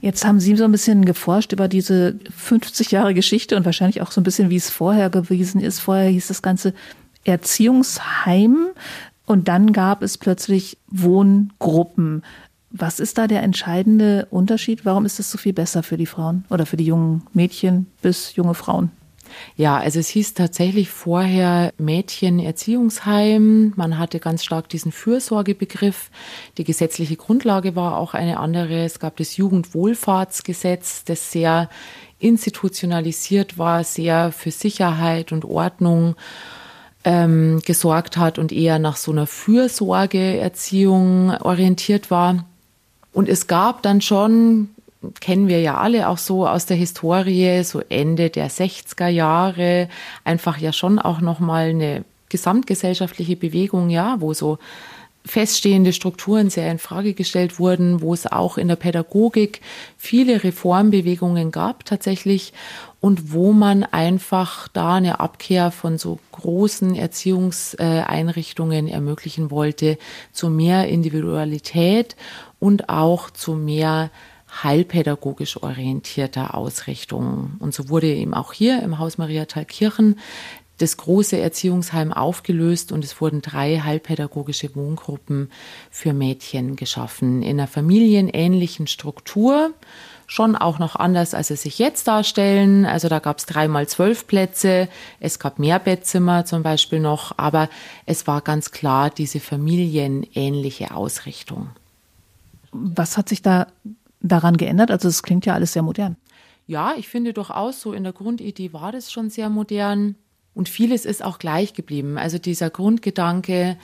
Jetzt 0.00 0.24
haben 0.24 0.40
Sie 0.40 0.56
so 0.56 0.64
ein 0.64 0.72
bisschen 0.72 1.04
geforscht 1.04 1.52
über 1.52 1.68
diese 1.68 2.18
50 2.36 2.90
Jahre 2.90 3.14
Geschichte 3.14 3.56
und 3.56 3.64
wahrscheinlich 3.64 4.00
auch 4.00 4.12
so 4.12 4.20
ein 4.20 4.24
bisschen, 4.24 4.50
wie 4.50 4.56
es 4.56 4.70
vorher 4.70 5.10
gewesen 5.10 5.60
ist. 5.60 5.80
Vorher 5.80 6.08
hieß 6.08 6.28
das 6.28 6.42
Ganze 6.42 6.74
Erziehungsheim 7.24 8.68
und 9.26 9.48
dann 9.48 9.72
gab 9.72 10.02
es 10.02 10.18
plötzlich 10.18 10.78
Wohngruppen. 10.88 12.22
Was 12.70 13.00
ist 13.00 13.18
da 13.18 13.26
der 13.26 13.42
entscheidende 13.42 14.26
Unterschied? 14.30 14.84
Warum 14.84 15.04
ist 15.06 15.18
das 15.18 15.30
so 15.30 15.38
viel 15.38 15.52
besser 15.52 15.82
für 15.82 15.96
die 15.96 16.06
Frauen 16.06 16.44
oder 16.50 16.66
für 16.66 16.76
die 16.76 16.84
jungen 16.84 17.22
Mädchen 17.32 17.86
bis 18.02 18.36
junge 18.36 18.54
Frauen? 18.54 18.90
Ja, 19.56 19.78
also 19.78 20.00
es 20.00 20.08
hieß 20.08 20.34
tatsächlich 20.34 20.90
vorher 20.90 21.72
Mädchenerziehungsheim. 21.78 23.72
Man 23.76 23.98
hatte 23.98 24.20
ganz 24.20 24.44
stark 24.44 24.68
diesen 24.68 24.92
Fürsorgebegriff. 24.92 26.10
Die 26.56 26.64
gesetzliche 26.64 27.16
Grundlage 27.16 27.76
war 27.76 27.96
auch 27.96 28.14
eine 28.14 28.38
andere. 28.38 28.84
Es 28.84 28.98
gab 28.98 29.16
das 29.16 29.36
Jugendwohlfahrtsgesetz, 29.36 31.04
das 31.04 31.32
sehr 31.32 31.68
institutionalisiert 32.18 33.58
war, 33.58 33.84
sehr 33.84 34.32
für 34.32 34.50
Sicherheit 34.50 35.32
und 35.32 35.44
Ordnung 35.44 36.16
ähm, 37.04 37.60
gesorgt 37.64 38.16
hat 38.16 38.38
und 38.38 38.52
eher 38.52 38.78
nach 38.78 38.96
so 38.96 39.12
einer 39.12 39.26
Fürsorgeerziehung 39.26 41.30
orientiert 41.40 42.10
war. 42.10 42.44
Und 43.12 43.28
es 43.28 43.46
gab 43.46 43.82
dann 43.82 44.00
schon, 44.00 44.70
kennen 45.20 45.48
wir 45.48 45.60
ja 45.60 45.76
alle 45.76 46.08
auch 46.08 46.18
so 46.18 46.46
aus 46.46 46.66
der 46.66 46.76
Historie, 46.76 47.62
so 47.62 47.80
Ende 47.88 48.30
der 48.30 48.50
60er 48.50 49.08
Jahre, 49.08 49.88
einfach 50.24 50.58
ja 50.58 50.72
schon 50.72 50.98
auch 50.98 51.20
nochmal 51.20 51.70
eine 51.70 52.04
gesamtgesellschaftliche 52.28 53.36
Bewegung, 53.36 53.90
ja, 53.90 54.16
wo 54.20 54.34
so 54.34 54.58
feststehende 55.24 55.92
Strukturen 55.92 56.48
sehr 56.48 56.70
in 56.70 56.78
Frage 56.78 57.12
gestellt 57.12 57.58
wurden, 57.58 58.00
wo 58.00 58.14
es 58.14 58.26
auch 58.26 58.56
in 58.56 58.68
der 58.68 58.76
Pädagogik 58.76 59.60
viele 59.96 60.42
Reformbewegungen 60.42 61.50
gab 61.50 61.84
tatsächlich 61.84 62.52
und 63.00 63.32
wo 63.32 63.52
man 63.52 63.84
einfach 63.84 64.68
da 64.68 64.94
eine 64.94 65.20
Abkehr 65.20 65.70
von 65.70 65.98
so 65.98 66.18
großen 66.32 66.94
Erziehungseinrichtungen 66.94 68.88
ermöglichen 68.88 69.50
wollte, 69.50 69.98
zu 70.32 70.48
mehr 70.48 70.88
Individualität 70.88 72.16
und 72.58 72.88
auch 72.88 73.30
zu 73.30 73.52
mehr 73.52 74.10
heilpädagogisch 74.50 75.62
orientierter 75.62 76.54
Ausrichtung. 76.54 77.52
Und 77.58 77.74
so 77.74 77.88
wurde 77.88 78.12
eben 78.12 78.34
auch 78.34 78.52
hier 78.52 78.82
im 78.82 78.98
Haus 78.98 79.18
Maria 79.18 79.44
Thalkirchen 79.44 80.16
das 80.78 80.96
große 80.96 81.36
Erziehungsheim 81.36 82.12
aufgelöst 82.12 82.92
und 82.92 83.04
es 83.04 83.20
wurden 83.20 83.42
drei 83.42 83.80
heilpädagogische 83.80 84.74
Wohngruppen 84.76 85.50
für 85.90 86.12
Mädchen 86.12 86.76
geschaffen 86.76 87.42
in 87.42 87.58
einer 87.58 87.66
familienähnlichen 87.66 88.86
Struktur. 88.86 89.74
Schon 90.28 90.56
auch 90.56 90.78
noch 90.78 90.94
anders, 90.94 91.34
als 91.34 91.48
sie 91.48 91.56
sich 91.56 91.78
jetzt 91.78 92.06
darstellen. 92.06 92.86
Also 92.86 93.08
da 93.08 93.18
gab 93.18 93.38
es 93.38 93.46
dreimal 93.46 93.88
zwölf 93.88 94.26
Plätze, 94.26 94.88
es 95.20 95.38
gab 95.38 95.58
mehr 95.58 95.78
Bettzimmer 95.78 96.44
zum 96.44 96.62
Beispiel 96.62 97.00
noch, 97.00 97.32
aber 97.38 97.68
es 98.06 98.26
war 98.26 98.40
ganz 98.40 98.70
klar 98.70 99.10
diese 99.10 99.40
familienähnliche 99.40 100.94
Ausrichtung. 100.94 101.70
Was 102.70 103.16
hat 103.16 103.30
sich 103.30 103.42
da 103.42 103.66
daran 104.20 104.56
geändert? 104.56 104.90
Also 104.90 105.08
es 105.08 105.22
klingt 105.22 105.46
ja 105.46 105.54
alles 105.54 105.72
sehr 105.72 105.82
modern. 105.82 106.16
Ja, 106.66 106.94
ich 106.96 107.08
finde 107.08 107.32
durchaus 107.32 107.80
so 107.80 107.92
in 107.92 108.04
der 108.04 108.12
Grundidee 108.12 108.72
war 108.72 108.92
das 108.92 109.10
schon 109.10 109.30
sehr 109.30 109.48
modern. 109.48 110.16
Und 110.54 110.68
vieles 110.68 111.04
ist 111.04 111.24
auch 111.24 111.38
gleich 111.38 111.72
geblieben. 111.72 112.18
Also 112.18 112.38
dieser 112.38 112.68
Grundgedanke, 112.68 113.76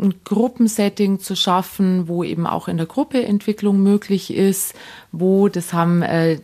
ein 0.00 0.14
Gruppensetting 0.24 1.20
zu 1.20 1.34
schaffen, 1.34 2.08
wo 2.08 2.22
eben 2.22 2.46
auch 2.46 2.68
in 2.68 2.76
der 2.76 2.86
Gruppe 2.86 3.24
Entwicklung 3.24 3.82
möglich 3.82 4.32
ist, 4.32 4.74
wo, 5.12 5.48
das 5.48 5.72
haben 5.72 6.02
äh, 6.02 6.38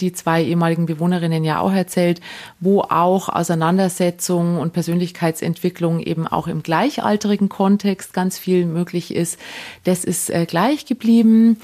die 0.00 0.12
zwei 0.12 0.42
ehemaligen 0.42 0.86
Bewohnerinnen 0.86 1.44
ja 1.44 1.60
auch 1.60 1.72
erzählt, 1.72 2.20
wo 2.60 2.80
auch 2.80 3.28
Auseinandersetzung 3.28 4.58
und 4.58 4.72
Persönlichkeitsentwicklung 4.72 6.00
eben 6.00 6.26
auch 6.26 6.48
im 6.48 6.62
gleichaltrigen 6.62 7.48
Kontext 7.48 8.12
ganz 8.12 8.38
viel 8.38 8.66
möglich 8.66 9.14
ist. 9.14 9.38
Das 9.84 10.04
ist 10.04 10.30
äh, 10.30 10.46
gleich 10.46 10.86
geblieben. 10.86 11.58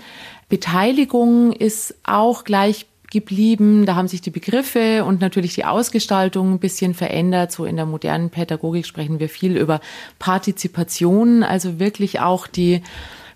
Beteiligung 0.52 1.52
ist 1.52 1.94
auch 2.02 2.44
gleich 2.44 2.84
geblieben. 3.10 3.86
Da 3.86 3.94
haben 3.94 4.06
sich 4.06 4.20
die 4.20 4.28
Begriffe 4.28 5.02
und 5.02 5.22
natürlich 5.22 5.54
die 5.54 5.64
Ausgestaltung 5.64 6.52
ein 6.52 6.58
bisschen 6.58 6.92
verändert. 6.92 7.52
So 7.52 7.64
in 7.64 7.76
der 7.76 7.86
modernen 7.86 8.28
Pädagogik 8.28 8.84
sprechen 8.84 9.18
wir 9.18 9.30
viel 9.30 9.56
über 9.56 9.80
Partizipation, 10.18 11.42
also 11.42 11.80
wirklich 11.80 12.20
auch 12.20 12.46
die 12.46 12.82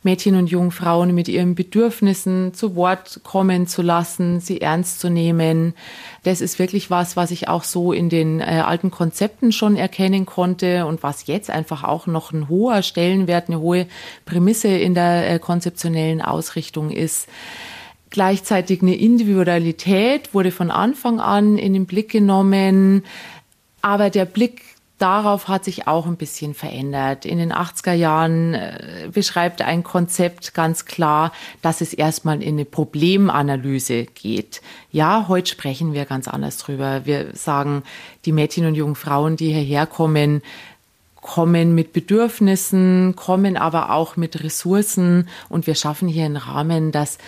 Mädchen 0.06 0.36
und 0.36 0.46
jungen 0.46 0.70
Frauen 0.70 1.14
mit 1.14 1.26
ihren 1.26 1.56
Bedürfnissen 1.56 2.54
zu 2.54 2.76
Wort 2.76 3.20
kommen 3.24 3.66
zu 3.66 3.82
lassen, 3.82 4.40
sie 4.40 4.60
ernst 4.60 5.00
zu 5.00 5.10
nehmen. 5.10 5.74
Das 6.22 6.40
ist 6.40 6.60
wirklich 6.60 6.90
was, 6.90 7.16
was 7.16 7.32
ich 7.32 7.48
auch 7.48 7.64
so 7.64 7.92
in 7.92 8.08
den 8.08 8.40
äh, 8.40 8.62
alten 8.64 8.92
Konzepten 8.92 9.50
schon 9.50 9.76
erkennen 9.76 10.24
konnte 10.24 10.86
und 10.86 11.02
was 11.02 11.26
jetzt 11.26 11.50
einfach 11.50 11.82
auch 11.82 12.06
noch 12.06 12.32
ein 12.32 12.48
hoher 12.48 12.82
Stellenwert, 12.82 13.48
eine 13.48 13.60
hohe 13.60 13.86
Prämisse 14.24 14.68
in 14.68 14.94
der 14.94 15.28
äh, 15.28 15.38
konzeptionellen 15.40 16.22
Ausrichtung 16.22 16.90
ist. 16.90 17.28
Gleichzeitig 18.10 18.82
eine 18.82 18.94
Individualität 18.94 20.32
wurde 20.32 20.52
von 20.52 20.70
Anfang 20.70 21.18
an 21.18 21.58
in 21.58 21.72
den 21.72 21.86
Blick 21.86 22.10
genommen, 22.10 23.02
aber 23.82 24.10
der 24.10 24.24
Blick 24.24 24.65
darauf 24.98 25.48
hat 25.48 25.64
sich 25.64 25.86
auch 25.86 26.06
ein 26.06 26.16
bisschen 26.16 26.54
verändert. 26.54 27.24
In 27.24 27.38
den 27.38 27.52
80er 27.52 27.92
Jahren 27.92 28.54
äh, 28.54 29.08
beschreibt 29.12 29.62
ein 29.62 29.82
Konzept 29.82 30.54
ganz 30.54 30.84
klar, 30.84 31.32
dass 31.62 31.80
es 31.80 31.92
erstmal 31.92 32.42
in 32.42 32.54
eine 32.54 32.64
Problemanalyse 32.64 34.04
geht. 34.04 34.62
Ja, 34.90 35.26
heute 35.28 35.50
sprechen 35.50 35.92
wir 35.92 36.04
ganz 36.06 36.28
anders 36.28 36.58
drüber. 36.58 37.02
Wir 37.04 37.34
sagen, 37.34 37.82
die 38.24 38.32
Mädchen 38.32 38.66
und 38.66 38.74
jungen 38.74 38.94
Frauen, 38.94 39.36
die 39.36 39.52
hierher 39.52 39.86
kommen, 39.86 40.42
kommen 41.20 41.74
mit 41.74 41.92
Bedürfnissen, 41.92 43.16
kommen 43.16 43.56
aber 43.56 43.90
auch 43.90 44.16
mit 44.16 44.42
Ressourcen 44.42 45.28
und 45.48 45.66
wir 45.66 45.74
schaffen 45.74 46.08
hier 46.08 46.24
einen 46.24 46.36
Rahmen, 46.36 46.92
dass 46.92 47.18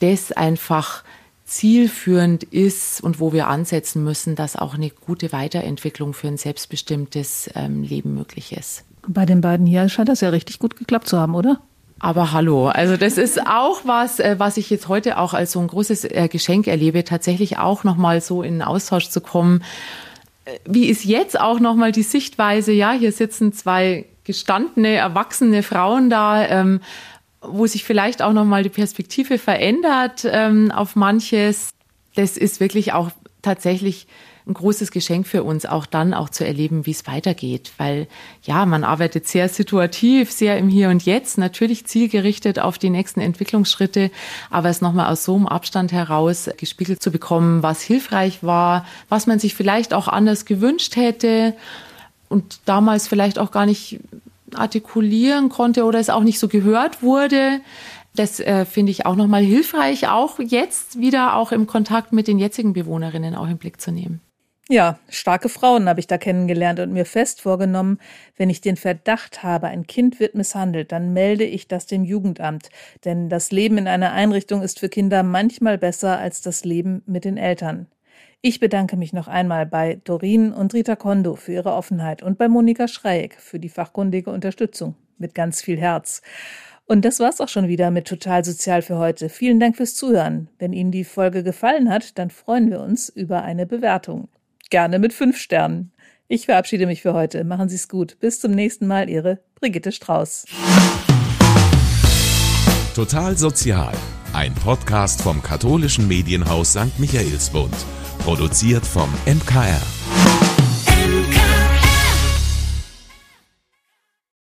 das 0.00 0.32
einfach 0.32 1.04
zielführend 1.52 2.44
ist 2.44 3.02
und 3.02 3.20
wo 3.20 3.32
wir 3.32 3.46
ansetzen 3.46 4.02
müssen, 4.02 4.36
dass 4.36 4.56
auch 4.56 4.74
eine 4.74 4.88
gute 4.88 5.32
Weiterentwicklung 5.32 6.14
für 6.14 6.28
ein 6.28 6.38
selbstbestimmtes 6.38 7.50
ähm, 7.54 7.82
Leben 7.82 8.14
möglich 8.14 8.56
ist. 8.56 8.84
Bei 9.06 9.26
den 9.26 9.42
beiden 9.42 9.66
hier 9.66 9.88
scheint 9.90 10.08
das 10.08 10.22
ja 10.22 10.30
richtig 10.30 10.58
gut 10.58 10.76
geklappt 10.76 11.08
zu 11.08 11.18
haben, 11.18 11.34
oder? 11.34 11.60
Aber 11.98 12.32
hallo, 12.32 12.68
also 12.68 12.96
das 12.96 13.18
ist 13.18 13.46
auch 13.46 13.82
was, 13.84 14.18
äh, 14.18 14.36
was 14.38 14.56
ich 14.56 14.70
jetzt 14.70 14.88
heute 14.88 15.18
auch 15.18 15.34
als 15.34 15.52
so 15.52 15.60
ein 15.60 15.66
großes 15.66 16.04
äh, 16.04 16.28
Geschenk 16.28 16.66
erlebe, 16.66 17.04
tatsächlich 17.04 17.58
auch 17.58 17.84
nochmal 17.84 18.22
so 18.22 18.42
in 18.42 18.54
den 18.54 18.62
Austausch 18.62 19.10
zu 19.10 19.20
kommen. 19.20 19.62
Äh, 20.46 20.58
wie 20.64 20.86
ist 20.86 21.04
jetzt 21.04 21.38
auch 21.38 21.60
nochmal 21.60 21.92
die 21.92 22.02
Sichtweise? 22.02 22.72
Ja, 22.72 22.92
hier 22.92 23.12
sitzen 23.12 23.52
zwei 23.52 24.06
gestandene, 24.24 24.94
erwachsene 24.94 25.62
Frauen 25.62 26.08
da. 26.08 26.46
Ähm, 26.46 26.80
wo 27.42 27.66
sich 27.66 27.84
vielleicht 27.84 28.22
auch 28.22 28.32
nochmal 28.32 28.62
die 28.62 28.68
Perspektive 28.68 29.38
verändert 29.38 30.24
ähm, 30.24 30.70
auf 30.70 30.96
manches. 30.96 31.70
Das 32.14 32.36
ist 32.36 32.60
wirklich 32.60 32.92
auch 32.92 33.10
tatsächlich 33.42 34.06
ein 34.46 34.54
großes 34.54 34.90
Geschenk 34.90 35.26
für 35.26 35.44
uns, 35.44 35.66
auch 35.66 35.86
dann 35.86 36.14
auch 36.14 36.28
zu 36.28 36.44
erleben, 36.44 36.84
wie 36.84 36.90
es 36.90 37.06
weitergeht. 37.06 37.72
Weil 37.78 38.08
ja, 38.42 38.66
man 38.66 38.82
arbeitet 38.82 39.28
sehr 39.28 39.48
situativ, 39.48 40.32
sehr 40.32 40.58
im 40.58 40.68
Hier 40.68 40.88
und 40.88 41.04
Jetzt, 41.04 41.38
natürlich 41.38 41.86
zielgerichtet 41.86 42.58
auf 42.58 42.78
die 42.78 42.90
nächsten 42.90 43.20
Entwicklungsschritte, 43.20 44.10
aber 44.50 44.68
es 44.68 44.80
nochmal 44.80 45.12
aus 45.12 45.24
so 45.24 45.36
einem 45.36 45.46
Abstand 45.46 45.92
heraus 45.92 46.50
gespiegelt 46.56 47.02
zu 47.02 47.12
bekommen, 47.12 47.62
was 47.62 47.82
hilfreich 47.82 48.42
war, 48.42 48.84
was 49.08 49.26
man 49.26 49.38
sich 49.38 49.54
vielleicht 49.54 49.94
auch 49.94 50.08
anders 50.08 50.44
gewünscht 50.44 50.96
hätte 50.96 51.54
und 52.28 52.60
damals 52.64 53.06
vielleicht 53.06 53.38
auch 53.38 53.52
gar 53.52 53.66
nicht 53.66 54.00
artikulieren 54.56 55.48
konnte 55.48 55.84
oder 55.84 55.98
es 55.98 56.10
auch 56.10 56.22
nicht 56.22 56.38
so 56.38 56.48
gehört 56.48 57.02
wurde. 57.02 57.60
Das 58.14 58.40
äh, 58.40 58.64
finde 58.64 58.92
ich 58.92 59.06
auch 59.06 59.16
nochmal 59.16 59.42
hilfreich, 59.42 60.08
auch 60.08 60.38
jetzt 60.38 60.98
wieder 60.98 61.36
auch 61.36 61.52
im 61.52 61.66
Kontakt 61.66 62.12
mit 62.12 62.28
den 62.28 62.38
jetzigen 62.38 62.72
Bewohnerinnen 62.74 63.34
auch 63.34 63.48
im 63.48 63.58
Blick 63.58 63.80
zu 63.80 63.90
nehmen. 63.90 64.20
Ja, 64.68 64.98
starke 65.08 65.48
Frauen 65.48 65.88
habe 65.88 66.00
ich 66.00 66.06
da 66.06 66.18
kennengelernt 66.18 66.78
und 66.78 66.92
mir 66.92 67.04
fest 67.04 67.40
vorgenommen, 67.40 67.98
wenn 68.36 68.48
ich 68.48 68.60
den 68.60 68.76
Verdacht 68.76 69.42
habe, 69.42 69.66
ein 69.66 69.86
Kind 69.86 70.20
wird 70.20 70.34
misshandelt, 70.34 70.92
dann 70.92 71.12
melde 71.12 71.44
ich 71.44 71.68
das 71.68 71.86
dem 71.86 72.04
Jugendamt. 72.04 72.68
Denn 73.04 73.28
das 73.28 73.50
Leben 73.50 73.76
in 73.76 73.88
einer 73.88 74.12
Einrichtung 74.12 74.62
ist 74.62 74.78
für 74.78 74.88
Kinder 74.88 75.24
manchmal 75.24 75.78
besser 75.78 76.18
als 76.18 76.42
das 76.42 76.64
Leben 76.64 77.02
mit 77.06 77.24
den 77.24 77.36
Eltern. 77.36 77.88
Ich 78.44 78.58
bedanke 78.58 78.96
mich 78.96 79.12
noch 79.12 79.28
einmal 79.28 79.66
bei 79.66 80.00
Dorin 80.02 80.52
und 80.52 80.74
Rita 80.74 80.96
Kondo 80.96 81.36
für 81.36 81.52
ihre 81.52 81.74
Offenheit 81.74 82.24
und 82.24 82.38
bei 82.38 82.48
Monika 82.48 82.88
Schreieck 82.88 83.36
für 83.38 83.60
die 83.60 83.68
fachkundige 83.68 84.30
Unterstützung 84.30 84.96
mit 85.16 85.32
ganz 85.32 85.62
viel 85.62 85.78
Herz. 85.78 86.22
Und 86.84 87.04
das 87.04 87.20
war's 87.20 87.40
auch 87.40 87.48
schon 87.48 87.68
wieder 87.68 87.92
mit 87.92 88.08
Total 88.08 88.44
Sozial 88.44 88.82
für 88.82 88.98
heute. 88.98 89.28
Vielen 89.28 89.60
Dank 89.60 89.76
fürs 89.76 89.94
Zuhören. 89.94 90.48
Wenn 90.58 90.72
Ihnen 90.72 90.90
die 90.90 91.04
Folge 91.04 91.44
gefallen 91.44 91.88
hat, 91.88 92.18
dann 92.18 92.30
freuen 92.30 92.68
wir 92.68 92.80
uns 92.80 93.08
über 93.08 93.44
eine 93.44 93.64
Bewertung. 93.64 94.28
Gerne 94.70 94.98
mit 94.98 95.12
fünf 95.12 95.38
Sternen. 95.38 95.92
Ich 96.26 96.46
verabschiede 96.46 96.86
mich 96.86 97.00
für 97.00 97.14
heute. 97.14 97.44
Machen 97.44 97.68
Sie 97.68 97.76
es 97.76 97.88
gut. 97.88 98.18
Bis 98.18 98.40
zum 98.40 98.50
nächsten 98.50 98.88
Mal. 98.88 99.08
Ihre 99.08 99.38
Brigitte 99.54 99.92
Strauß. 99.92 100.46
Total 102.96 103.38
Sozial. 103.38 103.92
Ein 104.32 104.52
Podcast 104.56 105.22
vom 105.22 105.40
katholischen 105.44 106.08
Medienhaus 106.08 106.72
St. 106.72 106.98
Michaelsbund. 106.98 107.76
Produziert 108.24 108.86
vom 108.86 109.08
MKR. 109.26 110.51